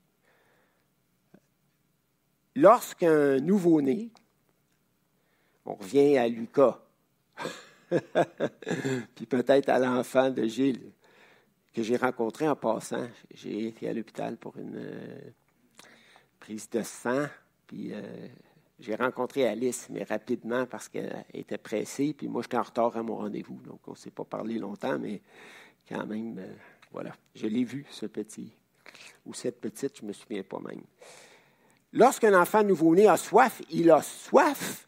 Lorsqu'un 2.56 3.38
nouveau-né, 3.38 4.10
on 5.66 5.76
revient 5.76 6.18
à 6.18 6.28
Lucas, 6.28 6.80
puis 9.16 9.26
peut-être 9.26 9.70
à 9.70 9.80
l'enfant 9.80 10.30
de 10.30 10.46
Gilles, 10.46 10.92
que 11.74 11.84
j'ai 11.84 11.96
rencontré 11.96 12.48
en 12.48 12.56
passant. 12.56 13.08
J'ai 13.34 13.68
été 13.68 13.88
à 13.88 13.94
l'hôpital 13.94 14.38
pour 14.38 14.58
une 14.58 14.76
euh, 14.76 15.20
prise 16.40 16.70
de 16.70 16.84
sang, 16.84 17.28
puis 17.68 17.94
euh, 17.94 18.28
j'ai 18.82 18.96
rencontré 18.96 19.48
Alice, 19.48 19.88
mais 19.90 20.04
rapidement 20.04 20.66
parce 20.66 20.90
qu'elle 20.90 21.24
était 21.34 21.58
pressée, 21.58 22.14
puis 22.18 22.28
moi 22.28 22.42
j'étais 22.42 22.58
en 22.58 22.64
retard 22.64 22.98
à 22.98 23.04
mon 23.04 23.16
rendez-vous, 23.16 23.60
donc 23.64 23.80
on 23.88 23.92
ne 23.92 23.96
s'est 23.96 24.12
pas 24.12 24.26
parlé 24.26 24.58
longtemps, 24.58 24.98
mais 24.98 25.22
quand 25.88 26.06
même, 26.06 26.38
euh, 26.40 26.54
voilà, 26.92 27.14
je 27.36 27.48
l'ai 27.48 27.64
vu, 27.64 27.86
ce 27.92 28.08
petit, 28.08 28.52
ou 29.26 29.34
cette 29.34 29.62
petite, 29.62 29.98
je 29.98 30.02
ne 30.04 30.08
me 30.08 30.14
souviens 30.14 30.44
pas 30.44 30.60
même. 30.60 30.82
Lorsqu'un 31.94 32.40
enfant 32.40 32.64
nouveau-né 32.64 33.08
a 33.08 33.18
soif, 33.18 33.62
il 33.70 33.92
a 33.92 34.02
soif. 34.02 34.88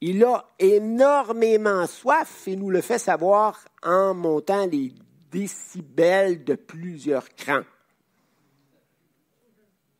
Il 0.00 0.22
a 0.24 0.44
énormément 0.58 1.86
soif 1.86 2.46
et 2.46 2.54
nous 2.54 2.70
le 2.70 2.82
fait 2.82 2.98
savoir 2.98 3.64
en 3.82 4.14
montant 4.14 4.66
les 4.66 4.92
décibels 5.30 6.44
de 6.44 6.54
plusieurs 6.54 7.28
crans. 7.34 7.64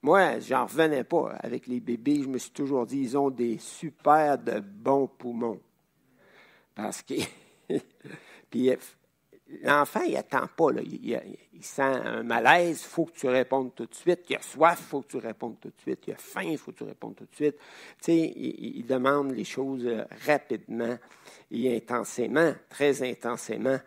Moi, 0.07 0.39
j'en 0.39 0.67
revenais 0.67 1.03
pas 1.03 1.33
avec 1.41 1.67
les 1.67 1.81
bébés. 1.81 2.23
Je 2.23 2.29
me 2.29 2.39
suis 2.39 2.53
toujours 2.53 2.87
dit, 2.87 3.01
ils 3.01 3.19
ont 3.19 3.29
des 3.29 3.59
super 3.59 4.39
de 4.39 4.61
bons 4.61 5.09
poumons. 5.09 5.59
Parce 6.77 7.03
que 7.03 7.15
puis 8.49 8.71
l'enfant, 9.65 10.03
il 10.03 10.17
attend 10.17 10.47
pas. 10.47 10.69
Il, 10.81 11.21
sent 11.61 11.83
un 11.83 12.23
malaise, 12.23 12.83
il 12.85 12.89
faut 12.89 13.07
que 13.07 13.19
tu 13.19 13.27
répondes 13.27 13.75
tout 13.75 13.87
de 13.87 13.95
suite. 13.97 14.21
Il 14.31 14.37
a 14.37 14.43
soif, 14.43 14.79
il 14.79 14.85
faut 14.85 15.01
que 15.01 15.09
tu 15.09 15.17
répondes 15.17 15.59
tout 15.59 15.71
de 15.71 15.81
suite. 15.81 16.05
Il 16.07 16.13
a 16.13 16.19
faim, 16.19 16.45
il 16.45 16.57
faut 16.57 16.71
que 16.71 16.77
tu 16.79 16.85
répondes 16.85 17.17
tout 17.17 17.27
de 17.27 17.35
suite. 17.35 17.57
Tu 18.01 18.05
sais, 18.05 18.17
il, 18.17 18.77
il 18.77 18.87
demande 18.87 19.33
les 19.33 19.43
choses 19.43 19.91
rapidement 20.25 20.97
et 21.51 21.77
intensément, 21.79 22.55
très 22.69 23.03
intensément 23.03 23.81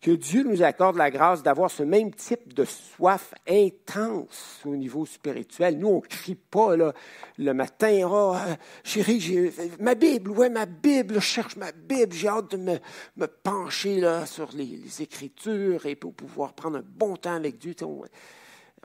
que 0.00 0.10
Dieu 0.10 0.42
nous 0.42 0.62
accorde 0.62 0.96
la 0.96 1.10
grâce 1.10 1.42
d'avoir 1.42 1.70
ce 1.70 1.82
même 1.82 2.12
type 2.12 2.52
de 2.52 2.66
soif 2.66 3.32
intense 3.48 4.60
au 4.66 4.76
niveau 4.76 5.06
spirituel. 5.06 5.78
Nous, 5.78 5.88
on 5.88 5.96
ne 5.96 6.00
crie 6.00 6.34
pas 6.34 6.76
le 6.76 7.54
matin, 7.54 8.06
oh, 8.10 8.36
chérie, 8.84 9.18
j'ai 9.18 9.50
ma 9.80 9.94
Bible, 9.94 10.30
ouais, 10.32 10.50
ma 10.50 10.66
Bible, 10.66 11.14
je 11.14 11.20
cherche 11.20 11.56
ma 11.56 11.72
Bible, 11.72 12.12
j'ai 12.12 12.28
hâte 12.28 12.50
de 12.50 12.58
me, 12.58 13.26
pencher 13.26 14.02
sur 14.26 14.50
les, 14.52 15.00
Écritures 15.00 15.86
et 15.86 15.96
pour 15.96 16.12
pouvoir 16.12 16.52
prendre 16.52 16.78
un 16.78 16.84
bon 16.86 17.16
temps 17.16 17.34
avec 17.34 17.58
Dieu. 17.58 17.74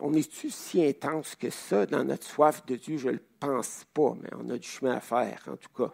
On, 0.01 0.13
est-tu 0.13 0.49
si 0.49 0.83
intense 0.83 1.35
que 1.35 1.49
ça 1.49 1.85
dans 1.85 2.05
notre 2.05 2.25
soif 2.25 2.65
de 2.65 2.77
Dieu? 2.77 2.97
Je 2.97 3.09
le 3.09 3.21
pense 3.39 3.83
pas, 3.93 4.15
mais 4.21 4.29
on 4.37 4.49
a 4.49 4.57
du 4.57 4.67
chemin 4.67 4.95
à 4.95 5.01
faire, 5.01 5.43
en 5.51 5.57
tout 5.57 5.69
cas. 5.75 5.93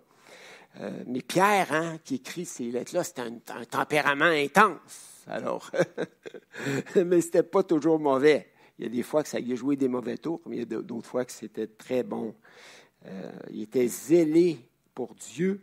Euh, 0.82 0.91
mais 1.08 1.22
Pierre, 1.22 1.72
hein, 1.72 1.98
qui 2.03 2.15
écrit 2.15 2.46
ces 2.46 2.65
lettres-là, 2.65 3.03
c'était 3.03 3.22
un, 3.22 3.65
tempérament 3.70 4.25
intense. 4.25 5.24
Alors, 5.27 5.72
mais 6.96 7.22
c'était 7.22 7.44
pas 7.44 7.63
toujours 7.63 8.00
mauvais. 8.00 8.50
Il 8.77 8.86
y 8.86 8.88
a 8.88 8.91
des 8.91 9.03
fois 9.03 9.24
que 9.24 9.29
ça 9.29 9.39
y 9.39 9.53
a 9.53 9.55
joué 9.55 9.77
des 9.77 9.88
mauvais 9.88 10.17
tours, 10.17 10.41
mais 10.46 10.58
il 10.58 10.60
y 10.60 10.75
a 10.75 10.82
d'autres 10.82 11.08
fois 11.08 11.24
que 11.24 11.32
c'était 11.32 11.67
très 11.67 12.03
bon. 12.03 12.36
Euh, 13.05 13.32
il 13.51 13.63
était 13.63 13.88
zélé 13.88 14.60
pour 14.94 15.15
Dieu. 15.15 15.62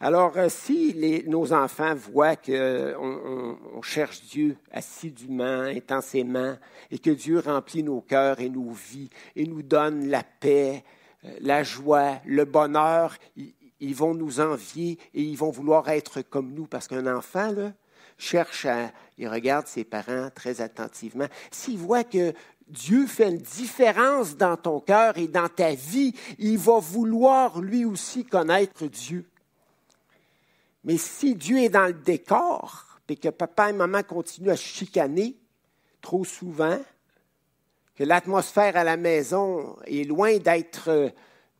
Alors, 0.00 0.36
euh, 0.36 0.48
si 0.48 1.22
nos 1.26 1.52
enfants 1.52 1.94
voient 1.94 2.36
qu'on 2.36 3.56
on, 3.74 3.82
cherche 3.82 4.22
Dieu 4.22 4.56
assidûment, 4.72 5.62
intensément, 5.62 6.56
et 6.90 6.98
que 6.98 7.10
Dieu 7.10 7.38
remplit 7.38 7.84
nos 7.84 8.00
cœurs 8.00 8.40
et 8.40 8.48
nos 8.48 8.70
vies, 8.70 9.10
et 9.36 9.46
nous 9.46 9.62
donne 9.62 10.08
la 10.08 10.24
paix, 10.24 10.84
la 11.40 11.62
joie, 11.62 12.20
le 12.24 12.44
bonheur, 12.44 13.16
ils 13.80 13.94
vont 13.94 14.14
nous 14.14 14.40
envier 14.40 14.98
et 15.14 15.22
ils 15.22 15.36
vont 15.36 15.50
vouloir 15.50 15.88
être 15.88 16.22
comme 16.22 16.52
nous 16.52 16.66
parce 16.66 16.88
qu'un 16.88 17.06
enfant 17.14 17.52
là, 17.52 17.72
cherche 18.16 18.66
à, 18.66 18.90
il 19.16 19.28
regarde 19.28 19.66
ses 19.66 19.84
parents 19.84 20.30
très 20.34 20.60
attentivement. 20.60 21.28
S'il 21.50 21.78
voit 21.78 22.04
que 22.04 22.32
Dieu 22.68 23.06
fait 23.06 23.30
une 23.30 23.38
différence 23.38 24.36
dans 24.36 24.56
ton 24.56 24.80
cœur 24.80 25.16
et 25.16 25.28
dans 25.28 25.48
ta 25.48 25.74
vie, 25.74 26.14
il 26.38 26.58
va 26.58 26.78
vouloir 26.78 27.60
lui 27.60 27.84
aussi 27.84 28.24
connaître 28.24 28.86
Dieu. 28.86 29.24
Mais 30.84 30.98
si 30.98 31.34
Dieu 31.34 31.58
est 31.58 31.70
dans 31.70 31.86
le 31.86 31.94
décor, 31.94 32.84
et 33.08 33.16
que 33.16 33.30
papa 33.30 33.70
et 33.70 33.72
maman 33.72 34.02
continuent 34.02 34.50
à 34.50 34.56
chicaner 34.56 35.36
trop 36.02 36.24
souvent, 36.24 36.78
que 37.94 38.04
l'atmosphère 38.04 38.76
à 38.76 38.84
la 38.84 38.96
maison 38.96 39.76
est 39.86 40.04
loin 40.04 40.36
d'être 40.36 41.12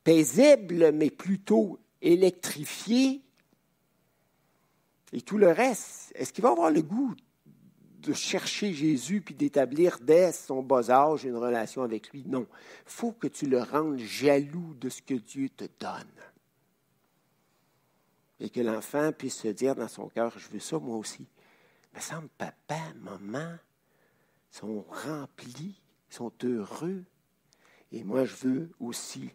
paisible, 0.04 0.92
mais 0.92 1.10
plutôt 1.10 1.78
électrifié 2.00 3.22
et 5.12 5.22
tout 5.22 5.38
le 5.38 5.50
reste, 5.50 6.12
est-ce 6.14 6.32
qu'il 6.32 6.42
va 6.42 6.50
avoir 6.50 6.70
le 6.70 6.82
goût 6.82 7.14
de 8.00 8.12
chercher 8.12 8.72
Jésus 8.72 9.20
puis 9.20 9.34
d'établir 9.34 9.98
dès 10.00 10.32
son 10.32 10.62
bas 10.62 10.90
âge 10.90 11.24
une 11.24 11.36
relation 11.36 11.82
avec 11.82 12.10
lui? 12.10 12.24
Non. 12.26 12.46
Il 12.86 12.92
faut 12.92 13.12
que 13.12 13.26
tu 13.26 13.46
le 13.46 13.60
rendes 13.60 13.98
jaloux 13.98 14.74
de 14.74 14.88
ce 14.88 15.02
que 15.02 15.14
Dieu 15.14 15.48
te 15.48 15.64
donne. 15.80 16.06
Et 18.40 18.50
que 18.50 18.60
l'enfant 18.60 19.12
puisse 19.12 19.38
se 19.38 19.48
dire 19.48 19.74
dans 19.74 19.88
son 19.88 20.08
cœur, 20.08 20.38
je 20.38 20.48
veux 20.48 20.60
ça 20.60 20.78
moi 20.78 20.96
aussi. 20.96 21.26
Mais 21.94 22.00
semble 22.00 22.28
papa, 22.36 22.78
maman 23.00 23.56
sont 24.50 24.84
remplis, 25.06 25.80
sont 26.08 26.32
heureux. 26.44 27.02
Et 27.90 28.04
moi, 28.04 28.24
je 28.24 28.36
veux 28.36 28.70
aussi 28.78 29.30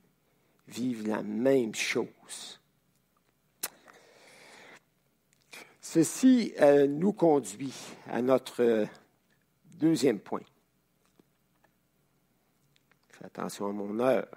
vivent 0.67 1.07
la 1.07 1.21
même 1.21 1.75
chose. 1.75 2.59
Ceci 5.81 6.53
euh, 6.59 6.87
nous 6.87 7.13
conduit 7.13 7.73
à 8.07 8.21
notre 8.21 8.87
deuxième 9.75 10.19
point. 10.19 10.41
Fais 13.09 13.25
attention 13.25 13.67
à 13.67 13.71
mon 13.71 13.99
heure. 13.99 14.27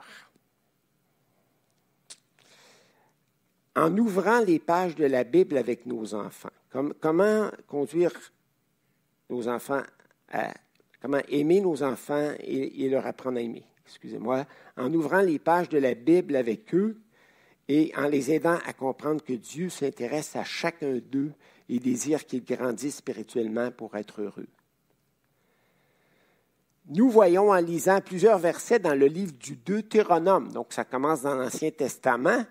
En 3.74 3.96
ouvrant 3.96 4.40
les 4.40 4.58
pages 4.58 4.96
de 4.96 5.04
la 5.04 5.24
Bible 5.24 5.56
avec 5.56 5.86
nos 5.86 6.14
enfants, 6.14 6.50
comment 7.00 7.50
conduire 7.66 8.12
nos 9.30 9.48
enfants 9.48 9.82
à, 10.30 10.52
comment 11.00 11.20
aimer 11.28 11.60
nos 11.60 11.82
enfants 11.82 12.34
et 12.40 12.88
leur 12.88 13.06
apprendre 13.06 13.38
à 13.38 13.42
aimer? 13.42 13.66
Excusez-moi, 13.86 14.44
en 14.76 14.92
ouvrant 14.92 15.20
les 15.20 15.38
pages 15.38 15.68
de 15.68 15.78
la 15.78 15.94
Bible 15.94 16.36
avec 16.36 16.74
eux 16.74 16.98
et 17.68 17.92
en 17.96 18.08
les 18.08 18.32
aidant 18.32 18.58
à 18.66 18.72
comprendre 18.72 19.22
que 19.22 19.32
Dieu 19.32 19.68
s'intéresse 19.68 20.36
à 20.36 20.44
chacun 20.44 21.00
d'eux 21.10 21.32
et 21.68 21.78
désire 21.78 22.24
qu'ils 22.26 22.44
grandissent 22.44 22.96
spirituellement 22.96 23.70
pour 23.70 23.96
être 23.96 24.22
heureux. 24.22 24.48
Nous 26.88 27.10
voyons 27.10 27.50
en 27.50 27.56
lisant 27.56 28.00
plusieurs 28.00 28.38
versets 28.38 28.78
dans 28.78 28.94
le 28.94 29.06
livre 29.06 29.32
du 29.32 29.56
Deutéronome, 29.56 30.52
donc 30.52 30.72
ça 30.72 30.84
commence 30.84 31.22
dans 31.22 31.34
l'Ancien 31.34 31.72
Testament, 31.72 32.44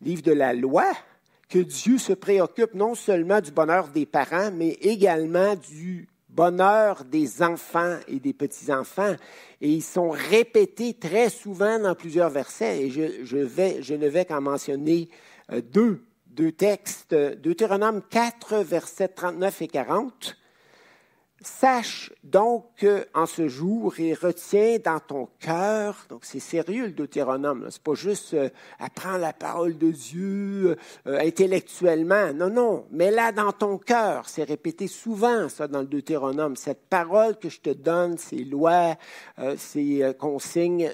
livre 0.00 0.22
de 0.22 0.32
la 0.32 0.52
loi, 0.52 0.86
que 1.48 1.58
Dieu 1.58 1.98
se 1.98 2.12
préoccupe 2.12 2.74
non 2.74 2.94
seulement 2.94 3.40
du 3.40 3.50
bonheur 3.50 3.88
des 3.88 4.06
parents, 4.06 4.52
mais 4.52 4.70
également 4.80 5.56
du 5.56 6.08
bonheur 6.34 7.04
des 7.04 7.42
enfants 7.42 7.98
et 8.08 8.20
des 8.20 8.32
petits-enfants. 8.32 9.14
Et 9.60 9.68
ils 9.68 9.82
sont 9.82 10.10
répétés 10.10 10.94
très 10.94 11.28
souvent 11.28 11.78
dans 11.78 11.94
plusieurs 11.94 12.30
versets. 12.30 12.82
Et 12.84 12.90
je, 12.90 13.36
vais, 13.36 13.82
je 13.82 13.94
ne 13.94 14.08
vais 14.08 14.24
qu'en 14.24 14.40
mentionner 14.40 15.08
euh, 15.52 15.60
deux, 15.60 16.04
deux 16.26 16.52
textes. 16.52 17.14
Deutéronome 17.14 18.02
4, 18.08 18.58
versets 18.58 19.08
39 19.08 19.62
et 19.62 19.68
40. 19.68 20.36
Sache 21.42 22.12
donc 22.22 22.86
en 23.14 23.24
ce 23.24 23.48
jour 23.48 23.94
et 23.98 24.12
retiens 24.12 24.76
dans 24.84 25.00
ton 25.00 25.26
cœur, 25.38 26.06
donc 26.10 26.26
c'est 26.26 26.38
sérieux 26.38 26.86
le 26.86 26.92
Deutéronome, 26.92 27.66
c'est 27.70 27.82
pas 27.82 27.94
juste 27.94 28.34
euh, 28.34 28.50
apprends 28.78 29.16
la 29.16 29.32
parole 29.32 29.78
de 29.78 29.90
Dieu 29.90 30.76
euh, 31.06 31.18
intellectuellement, 31.18 32.34
non, 32.34 32.50
non, 32.50 32.86
mais 32.90 33.10
là 33.10 33.32
dans 33.32 33.52
ton 33.52 33.78
cœur, 33.78 34.28
c'est 34.28 34.44
répété 34.44 34.86
souvent 34.86 35.48
ça 35.48 35.66
dans 35.66 35.80
le 35.80 35.86
Deutéronome, 35.86 36.56
cette 36.56 36.88
parole 36.90 37.38
que 37.38 37.48
je 37.48 37.60
te 37.60 37.70
donne, 37.70 38.18
ces 38.18 38.44
lois, 38.44 38.96
euh, 39.38 39.54
ces 39.56 40.12
consignes, 40.18 40.90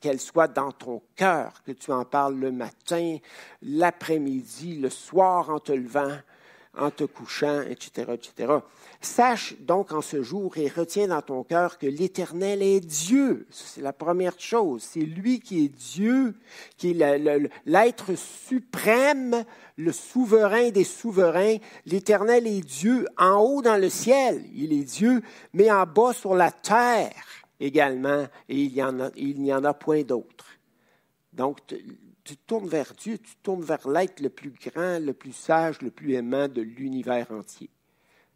qu'elles 0.00 0.20
soient 0.20 0.48
dans 0.48 0.72
ton 0.72 1.00
cœur, 1.16 1.62
que 1.64 1.72
tu 1.72 1.92
en 1.92 2.04
parles 2.04 2.34
le 2.34 2.50
matin, 2.50 3.18
l'après-midi, 3.62 4.76
le 4.78 4.90
soir 4.90 5.48
en 5.50 5.60
te 5.60 5.72
levant, 5.72 6.16
en 6.76 6.90
te 6.90 7.04
couchant, 7.04 7.62
etc., 7.62 8.12
etc. 8.14 8.52
Sache 9.00 9.54
donc 9.60 9.92
en 9.92 10.00
ce 10.00 10.22
jour 10.22 10.56
et 10.56 10.68
retiens 10.68 11.08
dans 11.08 11.20
ton 11.20 11.42
cœur 11.42 11.78
que 11.78 11.86
l'Éternel 11.86 12.62
est 12.62 12.80
Dieu. 12.80 13.46
C'est 13.50 13.82
la 13.82 13.92
première 13.92 14.38
chose. 14.38 14.82
C'est 14.82 15.00
lui 15.00 15.40
qui 15.40 15.64
est 15.64 15.68
Dieu, 15.68 16.34
qui 16.78 16.92
est 16.92 17.48
l'être 17.66 18.14
suprême, 18.16 19.44
le 19.76 19.92
souverain 19.92 20.70
des 20.70 20.84
souverains. 20.84 21.56
L'Éternel 21.84 22.46
est 22.46 22.64
Dieu 22.64 23.06
en 23.18 23.40
haut 23.40 23.60
dans 23.60 23.80
le 23.80 23.90
ciel. 23.90 24.44
Il 24.54 24.72
est 24.72 24.84
Dieu, 24.84 25.22
mais 25.52 25.70
en 25.70 25.84
bas 25.84 26.12
sur 26.12 26.34
la 26.34 26.52
terre 26.52 27.12
également. 27.60 28.26
Et 28.48 28.56
il 28.62 28.72
n'y 28.72 28.82
en 28.82 29.00
a, 29.00 29.10
il 29.16 29.42
n'y 29.42 29.52
en 29.52 29.64
a 29.64 29.74
point 29.74 30.02
d'autre. 30.02 30.46
Donc, 31.32 31.60
tu 32.24 32.36
tournes 32.36 32.68
vers 32.68 32.92
Dieu, 32.94 33.18
tu 33.18 33.34
tournes 33.42 33.62
vers 33.62 33.88
l'être 33.88 34.20
le 34.20 34.28
plus 34.28 34.50
grand, 34.50 34.98
le 34.98 35.12
plus 35.12 35.32
sage, 35.32 35.80
le 35.80 35.90
plus 35.90 36.12
aimant 36.14 36.46
de 36.46 36.60
l'univers 36.60 37.30
entier, 37.32 37.70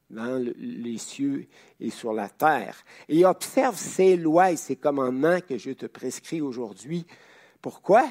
dans 0.09 0.43
les 0.57 0.99
cieux 0.99 1.47
et 1.79 1.91
sur 1.91 2.13
la 2.13 2.29
terre. 2.29 2.85
Et 3.09 3.25
observe 3.27 3.77
ces 3.77 4.17
lois 4.17 4.51
et 4.53 4.57
ces 4.57 4.77
commandements 4.77 5.41
que 5.41 5.59
je 5.59 5.73
te 5.73 5.87
prescris 5.87 6.41
aujourd'hui. 6.41 7.07
Pourquoi? 7.61 8.09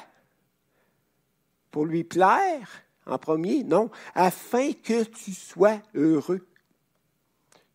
Pour 1.71 1.86
lui 1.86 2.04
plaire 2.04 2.69
en 3.06 3.17
premier? 3.17 3.63
Non, 3.63 3.89
afin 4.13 4.71
que 4.71 5.04
tu 5.04 5.34
sois 5.34 5.82
heureux. 5.93 6.48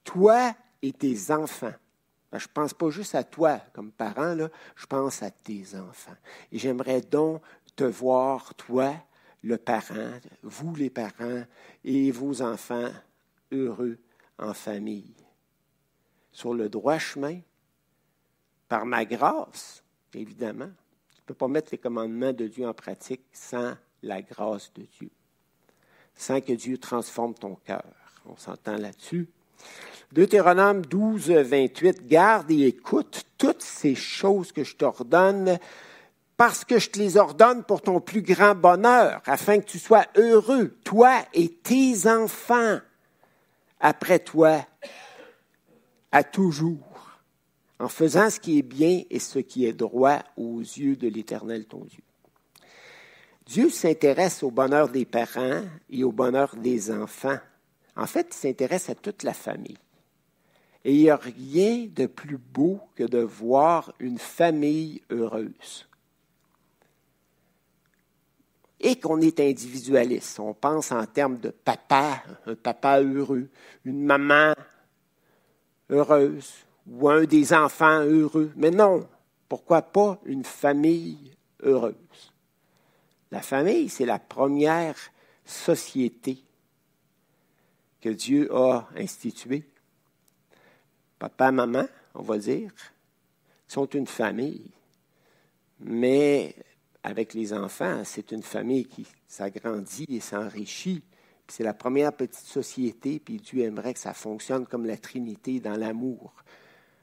Toi 0.05 0.55
et 0.81 0.93
tes 0.93 1.31
enfants. 1.31 1.75
Ben, 2.33 2.39
je 2.39 2.47
ne 2.47 2.53
pense 2.53 2.75
pas 2.75 2.91
juste 2.91 3.15
à 3.15 3.25
toi 3.25 3.61
comme 3.73 3.91
parent, 3.91 4.37
je 4.77 4.87
pense 4.87 5.23
à 5.23 5.31
tes 5.31 5.75
enfants. 5.75 6.17
Et 6.53 6.59
j'aimerais 6.59 7.01
donc 7.01 7.43
te 7.75 7.85
voir, 7.85 8.55
toi, 8.55 8.95
le 9.43 9.57
parent, 9.57 10.13
vous 10.43 10.75
les 10.75 10.91
parents 10.91 11.45
et 11.85 12.11
vos 12.11 12.43
enfants 12.43 12.91
heureux 13.51 13.99
en 14.39 14.55
famille. 14.55 15.15
Sur 16.33 16.55
le 16.55 16.69
droit 16.69 16.99
chemin, 16.99 17.41
par 18.69 18.87
ma 18.87 19.05
grâce, 19.05 19.83
évidemment. 20.15 20.71
Tu 21.13 21.21
ne 21.23 21.27
peux 21.27 21.35
pas 21.35 21.49
mettre 21.49 21.71
les 21.73 21.79
commandements 21.79 22.33
de 22.33 22.47
Dieu 22.47 22.67
en 22.67 22.73
pratique 22.73 23.25
sans 23.33 23.75
la 24.03 24.23
grâce 24.23 24.73
de 24.75 24.83
Dieu, 24.83 25.11
sans 26.15 26.41
que 26.41 26.53
Dieu 26.53 26.79
transforme 26.79 27.35
ton 27.35 27.57
cœur. 27.57 27.85
On 28.27 28.37
s'entend 28.37 28.77
là-dessus. 28.77 29.29
Deutéronome 30.13 30.83
12, 30.87 31.31
28, 31.31 32.07
garde 32.07 32.51
et 32.51 32.67
écoute 32.67 33.25
toutes 33.39 33.63
ces 33.63 33.95
choses 33.95 34.53
que 34.53 34.65
je 34.65 34.75
t'ordonne 34.77 35.59
parce 36.37 36.65
que 36.65 36.79
je 36.79 36.89
te 36.89 36.99
les 36.99 37.19
ordonne 37.19 37.65
pour 37.65 37.83
ton 37.83 38.01
plus 38.01 38.23
grand 38.23 38.55
bonheur, 38.55 39.21
afin 39.27 39.59
que 39.59 39.67
tu 39.67 39.79
sois 39.79 40.07
heureux, 40.17 40.75
toi 40.85 41.23
et 41.35 41.49
tes 41.49 42.09
enfants, 42.09 42.79
après 43.79 44.21
toi, 44.21 44.67
à 46.11 46.25
toujours, 46.25 47.21
en 47.79 47.89
faisant 47.89 48.31
ce 48.31 48.41
qui 48.41 48.59
est 48.59 48.63
bien 48.63 49.03
et 49.11 49.19
ce 49.19 49.39
qui 49.39 49.67
est 49.67 49.75
droit 49.75 50.21
aux 50.39 50.61
yeux 50.61 50.97
de 50.97 51.09
l'Éternel 51.09 51.67
ton 51.67 51.85
Dieu. 51.85 52.03
Dieu 53.45 53.69
s'intéresse 53.69 54.43
au 54.43 54.51
bonheur 54.51 54.89
des 54.89 55.05
parents 55.05 55.63
et 55.91 56.05
au 56.05 56.13
bonheur 56.13 56.57
des 56.57 56.91
enfants. 56.91 57.39
En 58.01 58.07
fait, 58.07 58.29
il 58.31 58.35
s'intéresse 58.35 58.89
à 58.89 58.95
toute 58.95 59.23
la 59.23 59.35
famille. 59.35 59.77
Et 60.85 60.95
il 60.95 61.03
n'y 61.03 61.11
a 61.11 61.17
rien 61.17 61.87
de 61.95 62.07
plus 62.07 62.39
beau 62.39 62.81
que 62.97 63.05
de 63.05 63.19
voir 63.19 63.93
une 64.01 64.19
famille 64.19 65.03
heureuse. 65.11 65.87
et 68.83 68.99
qu'on 68.99 69.21
est 69.21 69.39
individualiste. 69.41 70.41
On 70.41 70.55
pense 70.55 70.91
en 70.91 71.05
termes 71.05 71.39
de 71.39 71.51
papa, 71.51 72.23
un 72.47 72.55
papa 72.55 73.03
heureux, 73.03 73.51
une 73.85 74.03
maman 74.03 74.55
heureuse 75.91 76.51
ou 76.91 77.09
un 77.11 77.25
des 77.25 77.53
enfants 77.53 78.01
heureux. 78.01 78.51
Mais 78.57 78.71
non, 78.71 79.07
pourquoi 79.51 79.83
pas 79.83 80.19
une 80.25 80.45
famille 80.45 81.33
heureuse? 81.63 82.33
La 83.31 83.43
famille, 83.43 83.91
c'est 83.91 84.07
la 84.07 84.19
première 84.19 84.97
société 85.45 86.43
que 88.01 88.09
Dieu 88.09 88.55
a 88.55 88.89
instituée. 88.97 89.65
Papa, 91.19 91.53
maman, 91.53 91.87
on 92.15 92.23
va 92.23 92.39
dire, 92.39 92.73
sont 93.69 93.87
une 93.87 94.07
famille. 94.07 94.71
Mais 95.81 96.55
avec 97.03 97.35
les 97.35 97.53
enfants, 97.53 98.03
c'est 98.05 98.33
une 98.33 98.43
famille 98.43 98.87
qui 98.87 99.07
s'agrandit 99.27 100.07
et 100.09 100.21
s'enrichit. 100.21 101.03
C'est 101.49 101.65
la 101.65 101.75
première 101.75 102.13
petite 102.13 102.47
société, 102.47 103.19
puis 103.19 103.39
Dieu 103.39 103.65
aimerait 103.65 103.95
que 103.95 104.01
ça 104.01 104.15
fonctionne 104.15 104.67
comme 104.67 104.87
la 104.87 104.97
Trinité 104.97 105.61
dans 105.61 105.77
l'amour. 105.77 106.33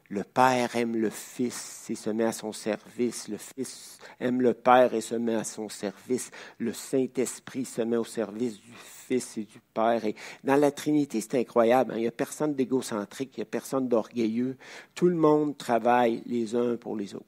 Le 0.09 0.23
Père 0.23 0.73
aime 0.77 0.95
le 0.95 1.09
Fils 1.09 1.89
et 1.89 1.95
se 1.95 2.09
met 2.09 2.23
à 2.23 2.31
son 2.31 2.53
service. 2.53 3.27
Le 3.27 3.37
Fils 3.37 3.99
aime 4.21 4.41
le 4.41 4.53
Père 4.53 4.93
et 4.93 5.01
se 5.01 5.15
met 5.15 5.35
à 5.35 5.43
son 5.43 5.67
service. 5.67 6.31
Le 6.59 6.71
Saint-Esprit 6.71 7.65
se 7.65 7.81
met 7.81 7.97
au 7.97 8.05
service 8.05 8.61
du 8.61 8.71
Fils 8.73 9.37
et 9.37 9.43
du 9.43 9.59
Père. 9.73 10.05
Et 10.05 10.15
dans 10.45 10.55
la 10.55 10.71
Trinité, 10.71 11.19
c'est 11.19 11.35
incroyable. 11.35 11.91
Hein. 11.91 11.97
Il 11.97 12.01
n'y 12.01 12.07
a 12.07 12.11
personne 12.11 12.53
d'égocentrique, 12.53 13.31
il 13.35 13.41
n'y 13.41 13.43
a 13.43 13.47
personne 13.47 13.89
d'orgueilleux. 13.89 14.55
Tout 14.95 15.07
le 15.07 15.15
monde 15.15 15.57
travaille 15.57 16.23
les 16.25 16.55
uns 16.55 16.77
pour 16.77 16.95
les 16.95 17.13
autres. 17.13 17.25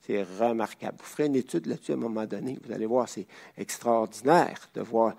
C'est 0.00 0.24
remarquable. 0.24 0.96
Vous 0.98 1.06
ferez 1.06 1.26
une 1.26 1.36
étude 1.36 1.66
là-dessus 1.66 1.92
à 1.92 1.94
un 1.94 1.98
moment 1.98 2.26
donné. 2.26 2.58
Vous 2.64 2.72
allez 2.72 2.86
voir, 2.86 3.08
c'est 3.08 3.28
extraordinaire 3.56 4.68
de 4.74 4.80
voir 4.80 5.14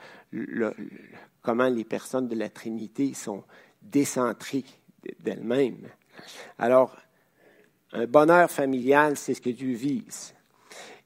comment 1.42 1.70
les 1.70 1.86
personnes 1.86 2.28
de 2.28 2.36
la 2.36 2.50
Trinité 2.50 3.14
sont 3.14 3.46
décentrées 3.82 4.66
d'elles-mêmes. 5.22 5.88
Alors, 6.58 6.95
un 7.93 8.06
bonheur 8.06 8.50
familial, 8.50 9.17
c'est 9.17 9.34
ce 9.34 9.41
que 9.41 9.50
Dieu 9.50 9.74
vise. 9.74 10.34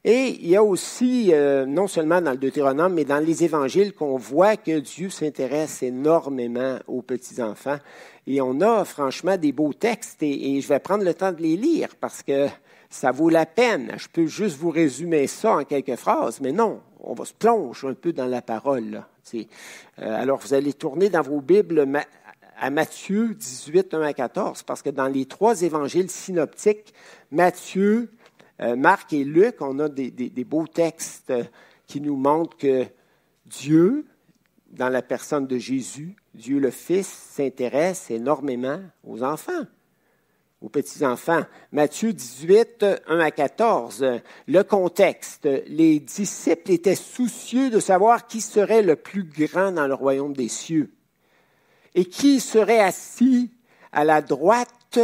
Et 0.07 0.37
il 0.39 0.49
y 0.49 0.55
a 0.55 0.63
aussi, 0.63 1.31
euh, 1.33 1.65
non 1.65 1.87
seulement 1.87 2.21
dans 2.21 2.29
le 2.29 2.37
Deutéronome, 2.37 2.93
mais 2.93 3.05
dans 3.05 3.17
les 3.17 3.43
évangiles, 3.43 3.91
qu'on 3.91 4.17
voit 4.17 4.55
que 4.55 4.77
Dieu 4.77 5.09
s'intéresse 5.09 5.81
énormément 5.81 6.77
aux 6.87 7.01
petits-enfants. 7.01 7.79
Et 8.27 8.39
on 8.39 8.61
a 8.61 8.85
franchement 8.85 9.35
des 9.35 9.51
beaux 9.51 9.73
textes, 9.73 10.21
et, 10.21 10.61
je 10.61 10.67
vais 10.67 10.77
prendre 10.77 11.03
le 11.03 11.15
temps 11.15 11.31
de 11.31 11.41
les 11.41 11.57
lire 11.57 11.89
parce 11.99 12.21
que 12.21 12.47
ça 12.87 13.09
vaut 13.09 13.29
la 13.29 13.47
peine. 13.47 13.93
Je 13.97 14.07
peux 14.07 14.27
juste 14.27 14.59
vous 14.59 14.69
résumer 14.69 15.25
ça 15.25 15.57
en 15.57 15.63
quelques 15.63 15.95
phrases, 15.95 16.39
mais 16.39 16.51
non, 16.51 16.81
on 16.99 17.15
va 17.15 17.25
se 17.25 17.33
plonger 17.33 17.87
un 17.87 17.95
peu 17.95 18.13
dans 18.13 18.27
la 18.27 18.43
parole. 18.43 19.03
Euh, 19.33 19.43
alors, 19.97 20.37
vous 20.37 20.53
allez 20.53 20.73
tourner 20.73 21.09
dans 21.09 21.23
vos 21.23 21.41
Bibles 21.41 21.83
à 22.57 22.69
Matthieu 22.69 23.33
18, 23.33 23.93
1 23.93 24.01
à 24.01 24.13
14, 24.13 24.63
parce 24.63 24.81
que 24.81 24.89
dans 24.89 25.07
les 25.07 25.25
trois 25.25 25.61
évangiles 25.61 26.09
synoptiques, 26.09 26.93
Matthieu, 27.31 28.11
euh, 28.61 28.75
Marc 28.75 29.13
et 29.13 29.23
Luc, 29.23 29.61
on 29.61 29.79
a 29.79 29.89
des, 29.89 30.11
beaux 30.45 30.67
textes 30.67 31.31
euh, 31.31 31.43
qui 31.87 32.01
nous 32.01 32.15
montrent 32.15 32.57
que 32.57 32.85
Dieu, 33.45 34.05
dans 34.71 34.89
la 34.89 35.01
personne 35.01 35.47
de 35.47 35.57
Jésus, 35.57 36.15
Dieu 36.33 36.59
le 36.59 36.71
Fils, 36.71 37.07
s'intéresse 37.07 38.09
énormément 38.09 38.81
aux 39.03 39.23
enfants, 39.23 39.65
aux 40.61 40.69
petits-enfants. 40.69 41.43
Matthieu 41.71 42.13
18, 42.13 42.85
1 43.07 43.19
à 43.19 43.31
14, 43.31 44.05
le 44.47 44.63
contexte. 44.63 45.47
Les 45.67 45.99
disciples 45.99 46.71
étaient 46.71 46.95
soucieux 46.95 47.69
de 47.69 47.79
savoir 47.79 48.27
qui 48.27 48.41
serait 48.41 48.81
le 48.81 48.95
plus 48.95 49.23
grand 49.23 49.71
dans 49.71 49.87
le 49.87 49.93
royaume 49.93 50.33
des 50.33 50.49
cieux 50.49 50.94
et 51.95 52.05
qui 52.05 52.39
serait 52.39 52.81
assis 52.81 53.49
à 53.91 54.03
la 54.03 54.21
droite 54.21 54.99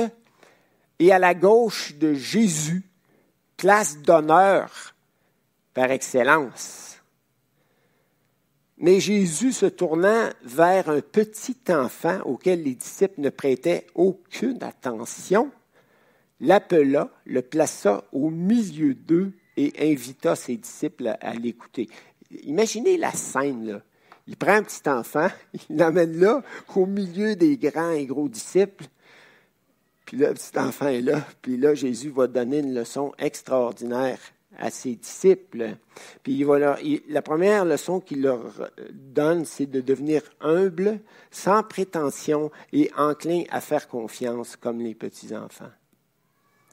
et 0.99 1.11
à 1.11 1.17
la 1.17 1.33
gauche 1.33 1.95
de 1.95 2.13
Jésus, 2.13 2.83
place 3.57 3.97
d'honneur 3.99 4.93
par 5.73 5.89
excellence. 5.89 6.97
Mais 8.77 8.99
Jésus, 8.99 9.53
se 9.53 9.67
tournant 9.67 10.29
vers 10.43 10.89
un 10.89 11.01
petit 11.01 11.57
enfant 11.69 12.19
auquel 12.25 12.63
les 12.63 12.75
disciples 12.75 13.21
ne 13.21 13.29
prêtaient 13.29 13.87
aucune 13.95 14.61
attention, 14.63 15.51
l'appela, 16.39 17.09
le 17.25 17.41
plaça 17.41 18.03
au 18.11 18.29
milieu 18.29 18.95
d'eux 18.95 19.33
et 19.55 19.91
invita 19.91 20.35
ses 20.35 20.57
disciples 20.57 21.15
à 21.21 21.33
l'écouter. 21.35 21.89
Imaginez 22.43 22.97
la 22.97 23.11
scène, 23.11 23.67
là. 23.67 23.81
Il 24.27 24.37
prend 24.37 24.53
un 24.53 24.63
petit 24.63 24.87
enfant, 24.87 25.27
il 25.69 25.77
l'amène 25.77 26.19
là, 26.19 26.43
au 26.75 26.85
milieu 26.85 27.35
des 27.35 27.57
grands 27.57 27.91
et 27.91 28.05
gros 28.05 28.29
disciples. 28.29 28.85
Puis 30.05 30.17
là, 30.17 30.29
le 30.29 30.33
petit 30.33 30.57
enfant 30.59 30.87
est 30.87 31.01
là. 31.01 31.25
Puis 31.41 31.57
là, 31.57 31.73
Jésus 31.73 32.09
va 32.09 32.27
donner 32.27 32.59
une 32.59 32.73
leçon 32.73 33.13
extraordinaire 33.17 34.19
à 34.57 34.69
ses 34.69 34.95
disciples. 34.95 35.75
Puis 36.23 36.33
il 36.33 37.01
la 37.09 37.21
première 37.21 37.65
leçon 37.65 37.99
qu'il 37.99 38.21
leur 38.21 38.69
donne, 38.91 39.45
c'est 39.45 39.65
de 39.65 39.79
devenir 39.79 40.21
humble, 40.41 40.99
sans 41.31 41.63
prétention 41.63 42.51
et 42.73 42.91
enclin 42.97 43.43
à 43.49 43.61
faire 43.61 43.87
confiance 43.87 44.57
comme 44.57 44.81
les 44.81 44.93
petits-enfants 44.93 45.71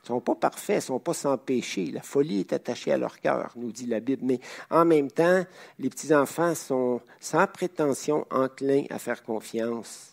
ne 0.09 0.16
sont 0.16 0.21
pas 0.21 0.35
parfaits, 0.35 0.77
ne 0.77 0.81
sont 0.81 0.99
pas 0.99 1.14
sans 1.14 1.37
péché. 1.37 1.90
La 1.92 2.03
folie 2.03 2.40
est 2.40 2.53
attachée 2.53 2.92
à 2.92 2.99
leur 2.99 3.21
cœur, 3.21 3.53
nous 3.57 3.73
dit 3.73 3.87
la 3.87 4.01
Bible. 4.01 4.23
Mais 4.25 4.40
en 4.71 4.85
même 4.85 5.11
temps, 5.11 5.44
les 5.79 5.90
petits-enfants 5.90 6.55
sont 6.55 7.01
sans 7.21 7.47
prétention 7.47 8.27
enclins 8.31 8.85
à 8.90 8.99
faire 8.99 9.23
confiance. 9.23 10.12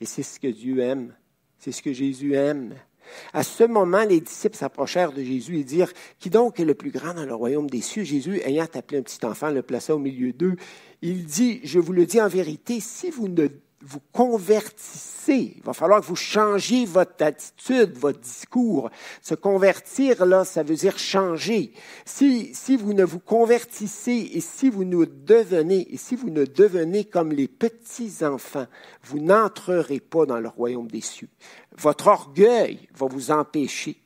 Et 0.00 0.06
c'est 0.06 0.22
ce 0.22 0.40
que 0.40 0.48
Dieu 0.48 0.80
aime. 0.80 1.14
C'est 1.58 1.72
ce 1.72 1.82
que 1.82 1.92
Jésus 1.92 2.34
aime. 2.34 2.74
À 3.32 3.42
ce 3.42 3.64
moment, 3.64 4.04
les 4.04 4.20
disciples 4.20 4.56
s'approchèrent 4.56 5.12
de 5.12 5.22
Jésus 5.22 5.58
et 5.58 5.64
dirent 5.64 5.92
Qui 6.18 6.30
donc 6.30 6.60
est 6.60 6.64
le 6.64 6.74
plus 6.74 6.90
grand 6.90 7.14
dans 7.14 7.24
le 7.24 7.34
royaume 7.34 7.68
des 7.68 7.80
cieux 7.80 8.04
Jésus, 8.04 8.40
ayant 8.44 8.66
appelé 8.74 8.98
un 8.98 9.02
petit 9.02 9.24
enfant, 9.24 9.50
le 9.50 9.62
plaça 9.62 9.94
au 9.94 9.98
milieu 9.98 10.32
d'eux. 10.32 10.56
Il 11.02 11.24
dit 11.24 11.60
Je 11.64 11.78
vous 11.78 11.92
le 11.92 12.06
dis 12.06 12.20
en 12.20 12.28
vérité, 12.28 12.80
si 12.80 13.10
vous 13.10 13.28
ne 13.28 13.48
vous 13.80 14.00
convertissez. 14.12 15.54
Il 15.56 15.62
va 15.62 15.72
falloir 15.72 16.00
que 16.00 16.06
vous 16.06 16.16
changiez 16.16 16.84
votre 16.84 17.24
attitude, 17.24 17.96
votre 17.96 18.18
discours. 18.18 18.90
Se 19.22 19.34
convertir, 19.34 20.26
là, 20.26 20.44
ça 20.44 20.62
veut 20.62 20.74
dire 20.74 20.98
changer. 20.98 21.72
Si, 22.04 22.54
si 22.54 22.76
vous 22.76 22.92
ne 22.92 23.04
vous 23.04 23.20
convertissez 23.20 24.30
et 24.32 24.40
si 24.40 24.68
vous 24.68 24.84
ne 24.84 25.04
devenez, 25.04 25.92
et 25.92 25.96
si 25.96 26.16
vous 26.16 26.30
ne 26.30 26.44
devenez 26.44 27.04
comme 27.04 27.32
les 27.32 27.48
petits 27.48 28.24
enfants, 28.24 28.66
vous 29.04 29.20
n'entrerez 29.20 30.00
pas 30.00 30.26
dans 30.26 30.40
le 30.40 30.48
royaume 30.48 30.90
des 30.90 31.00
cieux. 31.00 31.30
Votre 31.76 32.08
orgueil 32.08 32.88
va 32.94 33.06
vous 33.06 33.30
empêcher 33.30 34.00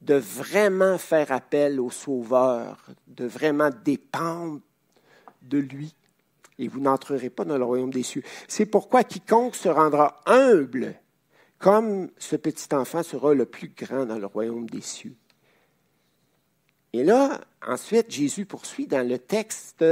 de 0.00 0.14
vraiment 0.14 0.98
faire 0.98 1.30
appel 1.30 1.78
au 1.78 1.90
Sauveur, 1.90 2.84
de 3.06 3.24
vraiment 3.24 3.70
dépendre 3.84 4.60
de 5.42 5.58
lui 5.58 5.94
et 6.62 6.68
vous 6.68 6.80
n'entrerez 6.80 7.30
pas 7.30 7.44
dans 7.44 7.58
le 7.58 7.64
royaume 7.64 7.92
des 7.92 8.02
cieux. 8.02 8.22
C'est 8.48 8.66
pourquoi 8.66 9.04
quiconque 9.04 9.56
se 9.56 9.68
rendra 9.68 10.20
humble, 10.26 10.94
comme 11.58 12.10
ce 12.18 12.36
petit 12.36 12.74
enfant 12.74 13.02
sera 13.02 13.34
le 13.34 13.46
plus 13.46 13.68
grand 13.68 14.06
dans 14.06 14.18
le 14.18 14.26
royaume 14.26 14.68
des 14.68 14.80
cieux. 14.80 15.14
Et 16.92 17.04
là, 17.04 17.40
ensuite, 17.66 18.10
Jésus 18.10 18.44
poursuit 18.44 18.86
dans 18.86 19.06
le 19.06 19.18
texte 19.18 19.84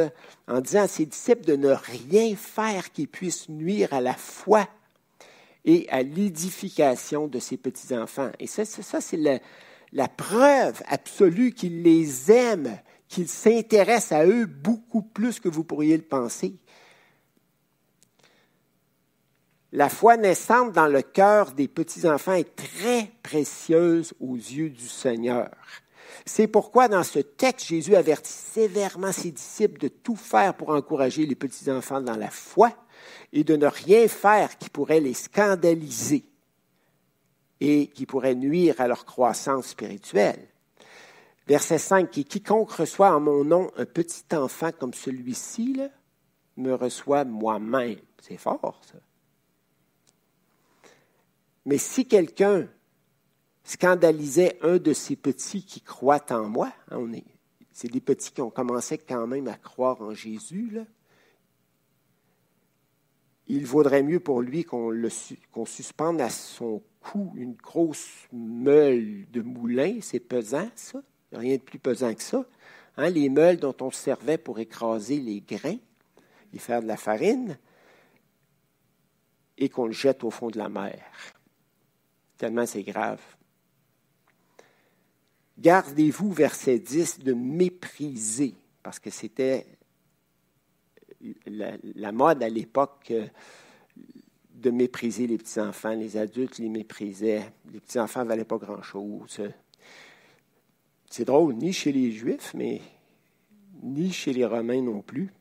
en 0.46 0.60
disant 0.60 0.82
à 0.82 0.88
ses 0.88 1.06
disciples 1.06 1.46
de 1.46 1.56
ne 1.56 1.70
rien 1.70 2.36
faire 2.36 2.92
qui 2.92 3.06
puisse 3.06 3.48
nuire 3.48 3.92
à 3.92 4.00
la 4.00 4.14
foi 4.14 4.68
et 5.64 5.88
à 5.90 6.02
l'édification 6.02 7.26
de 7.26 7.38
ses 7.38 7.56
petits-enfants. 7.56 8.30
Et 8.38 8.46
ça, 8.46 8.64
c'est 8.64 9.16
la, 9.16 9.38
la 9.92 10.08
preuve 10.08 10.82
absolue 10.86 11.52
qu'il 11.52 11.82
les 11.82 12.30
aime, 12.30 12.78
qu'il 13.10 13.28
s'intéresse 13.28 14.12
à 14.12 14.24
eux 14.24 14.46
beaucoup 14.46 15.02
plus 15.02 15.40
que 15.40 15.48
vous 15.48 15.64
pourriez 15.64 15.96
le 15.96 16.04
penser. 16.04 16.54
La 19.72 19.88
foi 19.88 20.16
naissante 20.16 20.72
dans 20.72 20.86
le 20.86 21.02
cœur 21.02 21.52
des 21.52 21.68
petits-enfants 21.68 22.34
est 22.34 22.56
très 22.56 23.10
précieuse 23.22 24.14
aux 24.20 24.36
yeux 24.36 24.70
du 24.70 24.88
Seigneur. 24.88 25.50
C'est 26.24 26.46
pourquoi 26.46 26.88
dans 26.88 27.02
ce 27.02 27.18
texte, 27.18 27.66
Jésus 27.66 27.96
avertit 27.96 28.32
sévèrement 28.32 29.12
ses 29.12 29.32
disciples 29.32 29.80
de 29.80 29.88
tout 29.88 30.16
faire 30.16 30.54
pour 30.54 30.70
encourager 30.70 31.26
les 31.26 31.34
petits-enfants 31.34 32.00
dans 32.00 32.16
la 32.16 32.30
foi 32.30 32.72
et 33.32 33.42
de 33.42 33.56
ne 33.56 33.66
rien 33.66 34.06
faire 34.06 34.56
qui 34.58 34.70
pourrait 34.70 35.00
les 35.00 35.14
scandaliser 35.14 36.24
et 37.60 37.88
qui 37.88 38.06
pourrait 38.06 38.34
nuire 38.34 38.80
à 38.80 38.86
leur 38.86 39.04
croissance 39.04 39.68
spirituelle. 39.68 40.49
Verset 41.50 41.78
5, 41.78 42.10
quiconque 42.12 42.70
reçoit 42.70 43.12
en 43.12 43.18
mon 43.18 43.42
nom 43.42 43.72
un 43.76 43.84
petit 43.84 44.22
enfant 44.30 44.70
comme 44.70 44.94
celui-ci, 44.94 45.80
me 46.56 46.74
reçoit 46.74 47.24
moi-même. 47.24 47.98
C'est 48.22 48.36
fort, 48.36 48.80
ça. 48.86 49.00
Mais 51.66 51.76
si 51.76 52.06
quelqu'un 52.06 52.68
scandalisait 53.64 54.60
un 54.62 54.76
de 54.76 54.92
ces 54.92 55.16
petits 55.16 55.64
qui 55.64 55.80
croient 55.80 56.24
en 56.30 56.44
moi, 56.44 56.72
hein, 56.92 57.04
c'est 57.72 57.88
des 57.90 58.00
petits 58.00 58.30
qui 58.30 58.42
ont 58.42 58.50
commencé 58.50 58.96
quand 58.98 59.26
même 59.26 59.48
à 59.48 59.54
croire 59.54 60.00
en 60.02 60.14
Jésus. 60.14 60.70
Là. 60.70 60.84
Il 63.48 63.66
vaudrait 63.66 64.04
mieux 64.04 64.20
pour 64.20 64.40
lui 64.40 64.62
qu'on, 64.62 64.92
qu'on 65.50 65.66
suspende 65.66 66.20
à 66.20 66.30
son 66.30 66.80
cou 67.00 67.32
une 67.34 67.54
grosse 67.54 68.28
meule 68.32 69.28
de 69.32 69.42
moulin. 69.42 69.98
C'est 70.00 70.20
pesant, 70.20 70.70
ça. 70.76 71.02
Rien 71.32 71.56
de 71.56 71.62
plus 71.62 71.78
pesant 71.78 72.14
que 72.14 72.22
ça. 72.22 72.44
Hein, 72.96 73.10
les 73.10 73.28
meules 73.28 73.58
dont 73.58 73.74
on 73.80 73.90
se 73.90 73.98
servait 73.98 74.38
pour 74.38 74.58
écraser 74.58 75.20
les 75.20 75.40
grains 75.40 75.78
et 76.52 76.58
faire 76.58 76.82
de 76.82 76.88
la 76.88 76.96
farine, 76.96 77.58
et 79.56 79.68
qu'on 79.68 79.86
le 79.86 79.92
jette 79.92 80.24
au 80.24 80.30
fond 80.30 80.50
de 80.50 80.58
la 80.58 80.68
mer. 80.68 81.00
Tellement 82.36 82.66
c'est 82.66 82.82
grave. 82.82 83.20
Gardez-vous, 85.58 86.32
verset 86.32 86.78
10, 86.78 87.20
de 87.20 87.34
mépriser, 87.34 88.54
parce 88.82 88.98
que 88.98 89.10
c'était 89.10 89.66
la, 91.46 92.12
mode 92.12 92.42
à 92.42 92.48
l'époque 92.48 93.10
euh, 93.10 93.26
de 94.54 94.70
mépriser 94.70 95.26
les 95.26 95.36
petits-enfants. 95.36 95.94
Les 95.94 96.16
adultes 96.16 96.58
les 96.58 96.70
méprisaient. 96.70 97.52
Les 97.70 97.80
petits-enfants 97.80 98.24
ne 98.24 98.28
valaient 98.28 98.44
pas 98.44 98.56
grand-chose. 98.56 99.42
C'est 101.10 101.24
drôle, 101.24 101.54
ni 101.54 101.72
chez 101.72 101.90
les 101.90 102.12
Juifs, 102.12 102.54
mais 102.54 102.80
ni 103.82 104.12
chez 104.12 104.32
les 104.32 104.46
Romains 104.46 104.80
non 104.80 105.02
plus. 105.02 105.32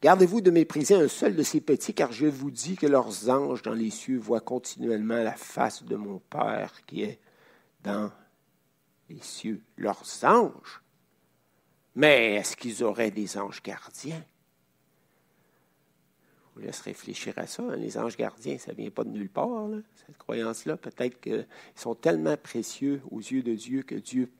Gardez-vous 0.00 0.40
de 0.40 0.52
mépriser 0.52 0.94
un 0.94 1.08
seul 1.08 1.34
de 1.34 1.42
ces 1.42 1.60
petits, 1.60 1.92
car 1.92 2.12
je 2.12 2.26
vous 2.26 2.52
dis 2.52 2.76
que 2.76 2.86
leurs 2.86 3.28
anges 3.28 3.62
dans 3.62 3.74
les 3.74 3.90
cieux 3.90 4.18
voient 4.18 4.40
continuellement 4.40 5.22
la 5.22 5.34
face 5.34 5.82
de 5.82 5.96
mon 5.96 6.20
Père 6.30 6.72
qui 6.86 7.02
est 7.02 7.18
dans 7.82 8.12
les 9.08 9.20
cieux, 9.20 9.60
leurs 9.76 10.24
anges? 10.24 10.82
Mais 11.96 12.34
est-ce 12.34 12.56
qu'ils 12.56 12.84
auraient 12.84 13.10
des 13.10 13.36
anges 13.36 13.62
gardiens? 13.62 14.24
Vous 16.54 16.62
laisse 16.62 16.80
réfléchir 16.80 17.34
à 17.36 17.46
ça. 17.46 17.64
Les 17.76 17.96
anges 17.96 18.16
gardiens, 18.16 18.58
ça 18.58 18.72
ne 18.72 18.76
vient 18.76 18.90
pas 18.90 19.04
de 19.04 19.10
nulle 19.10 19.30
part, 19.30 19.68
cette 20.06 20.18
croyance-là. 20.18 20.76
Peut-être 20.76 21.20
qu'ils 21.20 21.46
sont 21.74 21.94
tellement 21.94 22.36
précieux 22.36 23.00
aux 23.10 23.20
yeux 23.20 23.42
de 23.42 23.54
Dieu 23.54 23.82
que 23.82 23.94
Dieu 23.94 24.30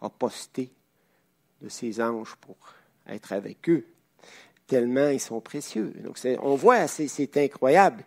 a 0.00 0.10
posté 0.10 0.72
de 1.60 1.68
ses 1.68 2.00
anges 2.00 2.34
pour 2.36 2.56
être 3.06 3.32
avec 3.32 3.68
eux. 3.68 3.86
Tellement 4.66 5.08
ils 5.08 5.20
sont 5.20 5.40
précieux. 5.40 5.92
Donc, 6.02 6.18
on 6.42 6.54
voit, 6.56 6.86
c'est 6.88 7.36
incroyable. 7.36 8.04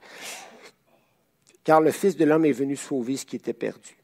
Car 1.63 1.81
le 1.81 1.91
Fils 1.91 2.15
de 2.15 2.25
l'homme 2.25 2.45
est 2.45 2.51
venu 2.51 2.75
sauver 2.75 3.17
ce 3.17 3.25
qui 3.25 3.37
était 3.37 3.53
perdu. 3.53 3.97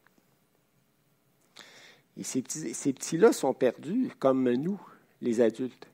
Et 2.18 2.24
ces, 2.24 2.42
petits, 2.42 3.18
là 3.18 3.32
sont 3.32 3.54
perdus 3.54 4.12
comme 4.20 4.52
nous, 4.52 4.80
les 5.22 5.42
adultes. 5.42 5.88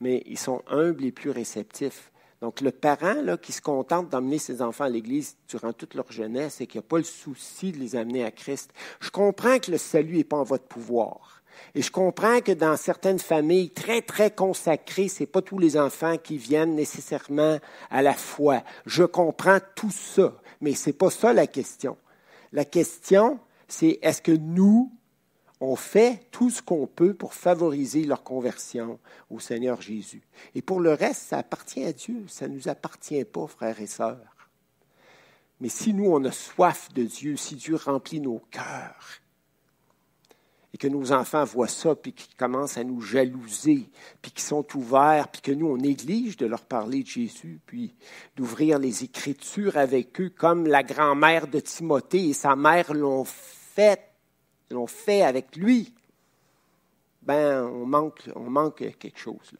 Mais 0.00 0.22
ils 0.26 0.38
sont 0.38 0.62
humbles 0.68 1.04
et 1.04 1.12
plus 1.12 1.30
réceptifs. 1.30 2.10
Donc, 2.40 2.60
le 2.60 2.70
parent 2.70 3.14
là, 3.22 3.36
qui 3.36 3.52
se 3.52 3.62
contente 3.62 4.10
d'emmener 4.10 4.38
ses 4.38 4.60
enfants 4.60 4.84
à 4.84 4.88
l'Église 4.88 5.36
durant 5.48 5.72
toute 5.72 5.94
leur 5.94 6.10
jeunesse 6.12 6.60
et 6.60 6.66
qui 6.66 6.78
n'a 6.78 6.82
pas 6.82 6.98
le 6.98 7.04
souci 7.04 7.72
de 7.72 7.78
les 7.78 7.96
amener 7.96 8.24
à 8.24 8.30
Christ, 8.30 8.72
je 9.00 9.10
comprends 9.10 9.58
que 9.58 9.70
le 9.70 9.78
salut 9.78 10.16
n'est 10.16 10.24
pas 10.24 10.36
en 10.38 10.44
votre 10.44 10.64
pouvoir. 10.64 11.42
Et 11.74 11.82
je 11.82 11.90
comprends 11.90 12.40
que 12.40 12.52
dans 12.52 12.76
certaines 12.76 13.18
familles 13.18 13.70
très, 13.70 14.02
très 14.02 14.30
consacrées, 14.30 15.08
ce 15.08 15.22
n'est 15.22 15.26
pas 15.26 15.42
tous 15.42 15.58
les 15.58 15.76
enfants 15.76 16.16
qui 16.18 16.36
viennent 16.36 16.74
nécessairement 16.74 17.58
à 17.90 18.02
la 18.02 18.14
foi. 18.14 18.62
Je 18.86 19.04
comprends 19.04 19.58
tout 19.74 19.90
ça, 19.90 20.34
mais 20.60 20.74
ce 20.74 20.90
n'est 20.90 20.94
pas 20.94 21.10
ça 21.10 21.32
la 21.32 21.46
question. 21.46 21.96
La 22.52 22.64
question, 22.64 23.38
c'est 23.66 23.98
est-ce 24.02 24.22
que 24.22 24.32
nous, 24.32 24.92
on 25.64 25.76
fait 25.76 26.26
tout 26.30 26.50
ce 26.50 26.62
qu'on 26.62 26.86
peut 26.86 27.14
pour 27.14 27.34
favoriser 27.34 28.04
leur 28.04 28.22
conversion 28.22 28.98
au 29.30 29.40
Seigneur 29.40 29.80
Jésus. 29.80 30.22
Et 30.54 30.62
pour 30.62 30.80
le 30.80 30.92
reste, 30.92 31.22
ça 31.22 31.38
appartient 31.38 31.84
à 31.84 31.92
Dieu, 31.92 32.24
ça 32.28 32.48
ne 32.48 32.54
nous 32.54 32.68
appartient 32.68 33.24
pas, 33.24 33.46
frères 33.46 33.80
et 33.80 33.86
sœurs. 33.86 34.50
Mais 35.60 35.68
si 35.68 35.94
nous, 35.94 36.06
on 36.06 36.24
a 36.24 36.32
soif 36.32 36.92
de 36.92 37.04
Dieu, 37.04 37.36
si 37.36 37.56
Dieu 37.56 37.76
remplit 37.76 38.20
nos 38.20 38.40
cœurs, 38.50 39.20
et 40.74 40.76
que 40.76 40.88
nos 40.88 41.12
enfants 41.12 41.44
voient 41.44 41.68
ça, 41.68 41.94
puis 41.94 42.12
qu'ils 42.12 42.34
commencent 42.34 42.76
à 42.76 42.82
nous 42.82 43.00
jalouser, 43.00 43.88
puis 44.20 44.32
qu'ils 44.32 44.42
sont 44.42 44.66
ouverts, 44.76 45.28
puis 45.28 45.40
que 45.40 45.52
nous, 45.52 45.68
on 45.68 45.76
néglige 45.76 46.36
de 46.36 46.46
leur 46.46 46.64
parler 46.64 47.04
de 47.04 47.08
Jésus, 47.08 47.60
puis 47.64 47.94
d'ouvrir 48.34 48.80
les 48.80 49.04
Écritures 49.04 49.76
avec 49.76 50.20
eux, 50.20 50.30
comme 50.30 50.66
la 50.66 50.82
grand-mère 50.82 51.46
de 51.46 51.60
Timothée 51.60 52.28
et 52.28 52.32
sa 52.32 52.56
mère 52.56 52.92
l'ont 52.92 53.24
fait 53.24 54.13
l'ont 54.70 54.86
fait 54.86 55.22
avec 55.22 55.56
lui, 55.56 55.92
ben, 57.22 57.64
on 57.64 57.86
manque, 57.86 58.22
on 58.34 58.50
manque 58.50 58.84
quelque 58.98 59.18
chose. 59.18 59.52
Là. 59.52 59.58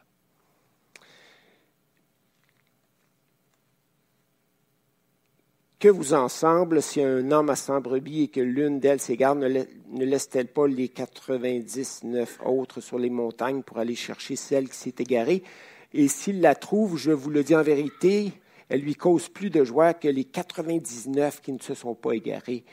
Que 5.84 5.90
vous 5.90 6.14
ensemble, 6.14 6.80
si 6.80 7.02
un 7.02 7.30
homme 7.30 7.50
a 7.50 7.56
100 7.56 7.82
brebis 7.82 8.22
et 8.22 8.28
que 8.28 8.40
l'une 8.40 8.80
d'elles 8.80 9.02
s'égare, 9.02 9.34
ne 9.34 9.66
laisse-t-elle 9.92 10.48
pas 10.48 10.66
les 10.66 10.88
99 10.88 12.40
autres 12.46 12.80
sur 12.80 12.98
les 12.98 13.10
montagnes 13.10 13.62
pour 13.62 13.76
aller 13.76 13.94
chercher 13.94 14.34
celle 14.34 14.70
qui 14.70 14.76
s'est 14.76 14.94
égarée? 14.98 15.42
Et 15.92 16.08
s'il 16.08 16.40
la 16.40 16.54
trouve, 16.54 16.96
je 16.96 17.10
vous 17.10 17.28
le 17.28 17.44
dis 17.44 17.54
en 17.54 17.62
vérité, 17.62 18.32
elle 18.70 18.80
lui 18.80 18.94
cause 18.94 19.28
plus 19.28 19.50
de 19.50 19.62
joie 19.62 19.92
que 19.92 20.08
les 20.08 20.24
99 20.24 21.42
qui 21.42 21.52
ne 21.52 21.58
se 21.58 21.74
sont 21.74 21.94
pas 21.94 22.12
égarés. 22.12 22.64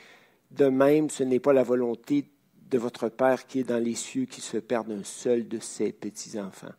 De 0.52 0.66
même, 0.66 1.10
ce 1.10 1.24
n'est 1.24 1.40
pas 1.40 1.54
la 1.54 1.64
volonté 1.64 2.26
de 2.70 2.78
votre 2.78 3.10
Père 3.10 3.46
qui 3.48 3.60
est 3.60 3.64
dans 3.64 3.84
les 3.84 3.96
cieux 3.96 4.26
qui 4.26 4.42
se 4.42 4.58
perd 4.58 4.92
un 4.92 5.04
seul 5.04 5.48
de 5.48 5.60
ses 5.60 5.92
petits-enfants. 5.92 6.74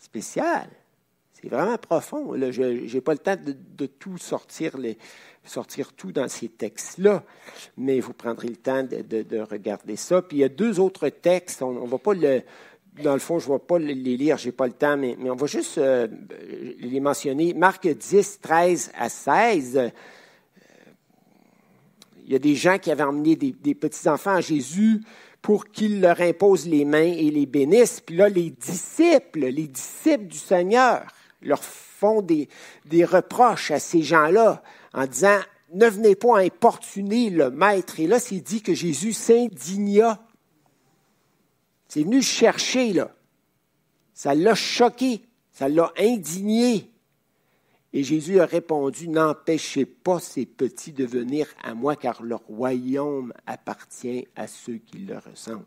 Spécial. 0.00 0.68
C'est 1.32 1.48
vraiment 1.48 1.76
profond. 1.76 2.34
Je 2.50 2.94
n'ai 2.94 3.00
pas 3.00 3.12
le 3.12 3.18
temps 3.18 3.36
de, 3.36 3.86
tout 3.86 4.16
sortir, 4.16 4.76
sortir 5.44 5.92
tout 5.92 6.12
dans 6.12 6.28
ces 6.28 6.48
textes-là, 6.48 7.22
mais 7.76 8.00
vous 8.00 8.14
prendrez 8.14 8.48
le 8.48 8.56
temps 8.56 8.82
de, 8.82 9.40
regarder 9.40 9.96
ça. 9.96 10.22
Puis 10.22 10.38
il 10.38 10.40
y 10.40 10.44
a 10.44 10.48
deux 10.48 10.80
autres 10.80 11.08
textes. 11.08 11.62
On 11.62 11.84
va 11.84 11.98
pas 11.98 12.14
le. 12.14 12.42
Dans 13.02 13.14
le 13.14 13.18
fond, 13.18 13.40
je 13.40 13.48
ne 13.48 13.54
vais 13.54 13.58
pas 13.58 13.80
les 13.80 13.94
lire, 13.94 14.38
je 14.38 14.46
n'ai 14.46 14.52
pas 14.52 14.68
le 14.68 14.72
temps, 14.72 14.96
mais, 14.96 15.16
on 15.24 15.34
va 15.34 15.48
juste 15.48 15.78
euh, 15.78 16.06
les 16.78 17.00
mentionner. 17.00 17.52
Marc 17.52 17.88
10, 17.88 18.38
13 18.40 18.92
à 18.96 19.08
16 19.08 19.90
il 22.24 22.32
y 22.32 22.36
a 22.36 22.38
des 22.38 22.54
gens 22.54 22.78
qui 22.78 22.90
avaient 22.90 23.02
emmené 23.02 23.36
des, 23.36 23.74
petits-enfants 23.74 24.36
à 24.36 24.40
Jésus 24.40 25.02
pour 25.42 25.66
qu'il 25.66 26.00
leur 26.00 26.20
impose 26.20 26.66
les 26.66 26.84
mains 26.84 27.02
et 27.02 27.30
les 27.30 27.46
bénisse. 27.46 28.00
Puis 28.00 28.16
là, 28.16 28.28
les 28.28 28.50
disciples, 28.50 29.46
les 29.46 29.68
disciples 29.68 30.26
du 30.26 30.38
Seigneur, 30.38 31.06
leur 31.42 31.62
font 31.62 32.22
des, 32.22 32.48
des 32.86 33.04
reproches 33.04 33.70
à 33.70 33.78
ces 33.78 34.02
gens-là 34.02 34.62
en 34.94 35.06
disant, 35.06 35.38
ne 35.74 35.86
venez 35.86 36.14
pas 36.14 36.38
importuner 36.38 37.28
le 37.28 37.50
maître. 37.50 38.00
Et 38.00 38.06
là, 38.06 38.18
c'est 38.18 38.40
dit 38.40 38.62
que 38.62 38.72
Jésus 38.72 39.12
s'indigna. 39.12 40.24
C'est 41.88 42.04
venu 42.04 42.22
chercher, 42.22 42.92
là. 42.92 43.14
Ça 44.14 44.34
l'a 44.34 44.54
choqué, 44.54 45.22
ça 45.52 45.68
l'a 45.68 45.92
indigné. 45.98 46.90
Et 47.96 48.02
Jésus 48.02 48.40
a 48.40 48.44
répondu, 48.44 49.06
N'empêchez 49.06 49.86
pas 49.86 50.18
ces 50.18 50.46
petits 50.46 50.92
de 50.92 51.06
venir 51.06 51.46
à 51.62 51.74
moi, 51.74 51.94
car 51.94 52.24
leur 52.24 52.40
royaume 52.40 53.32
appartient 53.46 54.26
à 54.34 54.48
ceux 54.48 54.78
qui 54.78 54.98
le 54.98 55.16
ressemblent. 55.16 55.64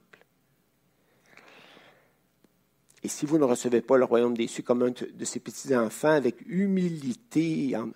Et 3.01 3.07
si 3.07 3.25
vous 3.25 3.37
ne 3.37 3.45
recevez 3.45 3.79
pas 3.79 3.97
le 3.97 4.03
royaume 4.03 4.35
des 4.35 4.47
cieux 4.47 4.63
comme 4.63 4.83
un 4.83 4.91
de 4.91 5.25
ces 5.25 5.39
petits-enfants, 5.39 6.09
avec 6.09 6.41
humilité, 6.45 7.77
en, 7.77 7.91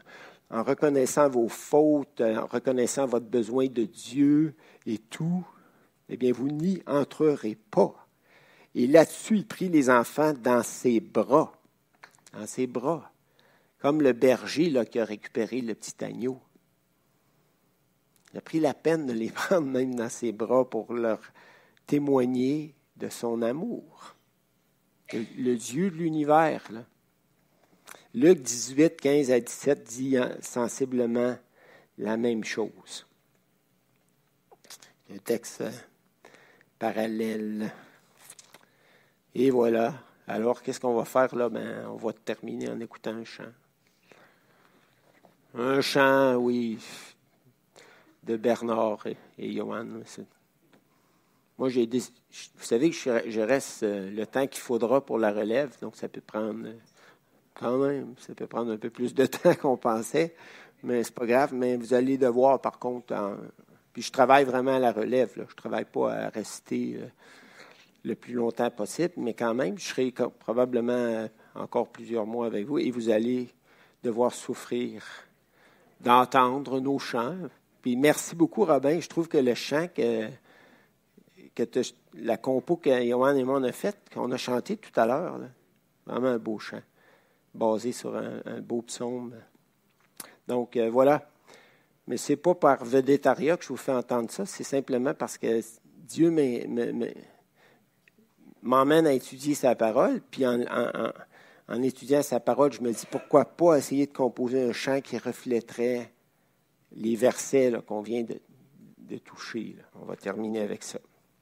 en, 0.49 0.63
reconnaissant 0.63 1.27
vos 1.27 1.49
fautes, 1.49 2.21
en 2.21 2.45
reconnaissant 2.45 3.07
votre 3.07 3.25
besoin 3.25 3.67
de 3.67 3.83
Dieu 3.83 4.55
et 4.85 4.97
tout, 4.97 5.45
eh 6.07 6.15
bien, 6.15 6.31
vous 6.31 6.47
n'y 6.47 6.81
entrerez 6.87 7.57
pas. 7.69 8.07
Et 8.75 8.87
là-dessus, 8.87 9.39
il 9.39 9.45
prit 9.45 9.67
les 9.67 9.89
enfants 9.89 10.31
dans 10.33 10.63
ses 10.63 11.01
bras. 11.01 11.51
Dans 12.31 12.47
ses 12.47 12.65
bras 12.65 13.10
comme 13.81 14.01
le 14.01 14.13
berger 14.13 14.69
là, 14.69 14.85
qui 14.85 14.99
a 14.99 15.05
récupéré 15.05 15.61
le 15.61 15.73
petit 15.73 16.03
agneau. 16.03 16.39
Il 18.31 18.37
a 18.37 18.41
pris 18.41 18.59
la 18.59 18.73
peine 18.73 19.07
de 19.07 19.13
les 19.13 19.29
prendre 19.31 19.67
même 19.67 19.95
dans 19.95 20.09
ses 20.09 20.31
bras 20.31 20.69
pour 20.69 20.93
leur 20.93 21.19
témoigner 21.87 22.75
de 22.95 23.09
son 23.09 23.41
amour. 23.41 24.15
Le, 25.13 25.55
Dieu 25.55 25.89
de 25.89 25.95
l'univers. 25.95 26.63
Luc 28.13 28.39
18, 28.39 29.01
15 29.01 29.31
à 29.31 29.39
17 29.39 29.83
dit 29.83 30.15
sensiblement 30.41 31.37
la 31.97 32.15
même 32.15 32.45
chose. 32.45 33.05
Un 35.13 35.17
texte 35.17 35.63
parallèle. 36.79 37.73
Et 39.35 39.49
voilà. 39.49 39.95
Alors, 40.27 40.61
qu'est-ce 40.61 40.79
qu'on 40.79 40.95
va 40.95 41.03
faire 41.03 41.35
là? 41.35 41.49
Ben, 41.49 41.85
on 41.89 41.97
va 41.97 42.13
terminer 42.13 42.69
en 42.69 42.79
écoutant 42.79 43.11
un 43.11 43.25
chant. 43.25 43.51
Un 45.53 45.81
chant, 45.81 46.35
oui, 46.35 46.79
de 48.23 48.37
Bernard 48.37 49.05
et, 49.37 49.51
Johan. 49.51 49.85
moi, 51.57 51.67
j'ai 51.67 51.85
vous 51.85 52.63
savez 52.63 52.89
que 52.89 52.95
je, 52.95 53.41
reste 53.41 53.83
euh, 53.83 54.09
le 54.11 54.25
temps 54.25 54.47
qu'il 54.47 54.61
faudra 54.61 55.05
pour 55.05 55.19
la 55.19 55.33
relève, 55.33 55.77
donc 55.81 55.97
ça 55.97 56.07
peut 56.07 56.21
prendre 56.21 56.69
quand 57.53 57.77
même, 57.79 58.13
ça 58.17 58.33
peut 58.33 58.47
prendre 58.47 58.71
un 58.71 58.77
peu 58.77 58.89
plus 58.89 59.13
de 59.13 59.25
temps 59.27 59.53
qu'on 59.55 59.75
pensait, 59.75 60.35
mais 60.83 61.03
c'est 61.03 61.13
pas 61.13 61.25
grave. 61.25 61.53
Mais 61.53 61.75
vous 61.75 61.93
allez 61.93 62.17
devoir, 62.17 62.61
par 62.61 62.79
contre, 62.79 63.13
puis 63.91 64.03
je 64.03 64.11
travaille 64.11 64.45
vraiment 64.45 64.75
à 64.75 64.79
la 64.79 64.93
relève. 64.93 65.33
Là. 65.35 65.43
Je 65.49 65.55
travaille 65.55 65.83
pas 65.83 66.13
à 66.13 66.29
rester 66.29 66.95
euh, 66.95 67.07
le 68.05 68.15
plus 68.15 68.35
longtemps 68.35 68.71
possible, 68.71 69.15
mais 69.17 69.33
quand 69.33 69.53
même, 69.53 69.77
je 69.77 69.83
serai 69.83 70.13
probablement 70.39 71.27
encore 71.55 71.89
plusieurs 71.89 72.25
mois 72.25 72.45
avec 72.45 72.65
vous 72.65 72.79
et 72.79 72.89
vous 72.89 73.09
allez 73.09 73.49
devoir 74.01 74.33
souffrir 74.33 75.03
d'entendre 76.01 76.79
nos 76.79 76.99
chants. 76.99 77.37
Puis 77.81 77.95
merci 77.95 78.35
beaucoup, 78.35 78.65
Robin. 78.65 78.99
Je 78.99 79.07
trouve 79.07 79.27
que 79.27 79.37
le 79.37 79.55
chant 79.55 79.87
que, 79.87 80.27
que 81.55 81.63
la 82.15 82.37
compo 82.37 82.75
que 82.75 82.89
Johan 83.07 83.35
et 83.35 83.43
moi 83.43 83.59
on 83.59 83.63
a 83.63 83.71
faite, 83.71 83.97
qu'on 84.13 84.31
a 84.31 84.37
chanté 84.37 84.77
tout 84.77 84.97
à 84.99 85.05
l'heure, 85.05 85.39
vraiment 86.05 86.27
un 86.27 86.37
beau 86.37 86.59
chant, 86.59 86.81
basé 87.53 87.91
sur 87.91 88.15
un, 88.15 88.61
beau 88.61 88.81
psaume. 88.81 89.35
Donc 90.47 90.75
euh, 90.75 90.89
voilà. 90.89 91.27
Mais 92.07 92.17
ce 92.17 92.33
n'est 92.33 92.37
pas 92.37 92.55
par 92.55 92.83
vedettariat 92.83 93.57
que 93.57 93.63
je 93.63 93.69
vous 93.69 93.77
fais 93.77 93.91
entendre 93.91 94.31
ça, 94.31 94.45
c'est 94.45 94.63
simplement 94.63 95.13
parce 95.13 95.37
que 95.37 95.61
Dieu 95.97 96.29
m'emmène 98.61 99.07
à 99.07 99.13
étudier 99.13 99.53
sa 99.53 99.75
parole, 99.75 100.19
puis 100.31 100.45
en 100.45 100.59
étudiant 101.81 102.21
sa 102.21 102.39
parole, 102.39 102.73
je 102.73 102.81
me 102.81 102.91
dis 102.91 103.05
pourquoi 103.09 103.45
pas 103.45 103.77
essayer 103.77 104.07
de 104.07 104.13
composer 104.13 104.63
un 104.63 104.73
chant 104.73 105.01
qui 105.01 105.17
reflèterait 105.17 106.11
les 106.93 107.15
versets 107.15 107.71
qu'on 107.85 108.01
vient 108.01 108.23
de, 108.23 108.39
toucher. 109.17 109.75
On 110.01 110.05
va 110.05 110.15
terminer 110.15 110.61
avec 110.61 110.83
ça. 110.83 110.99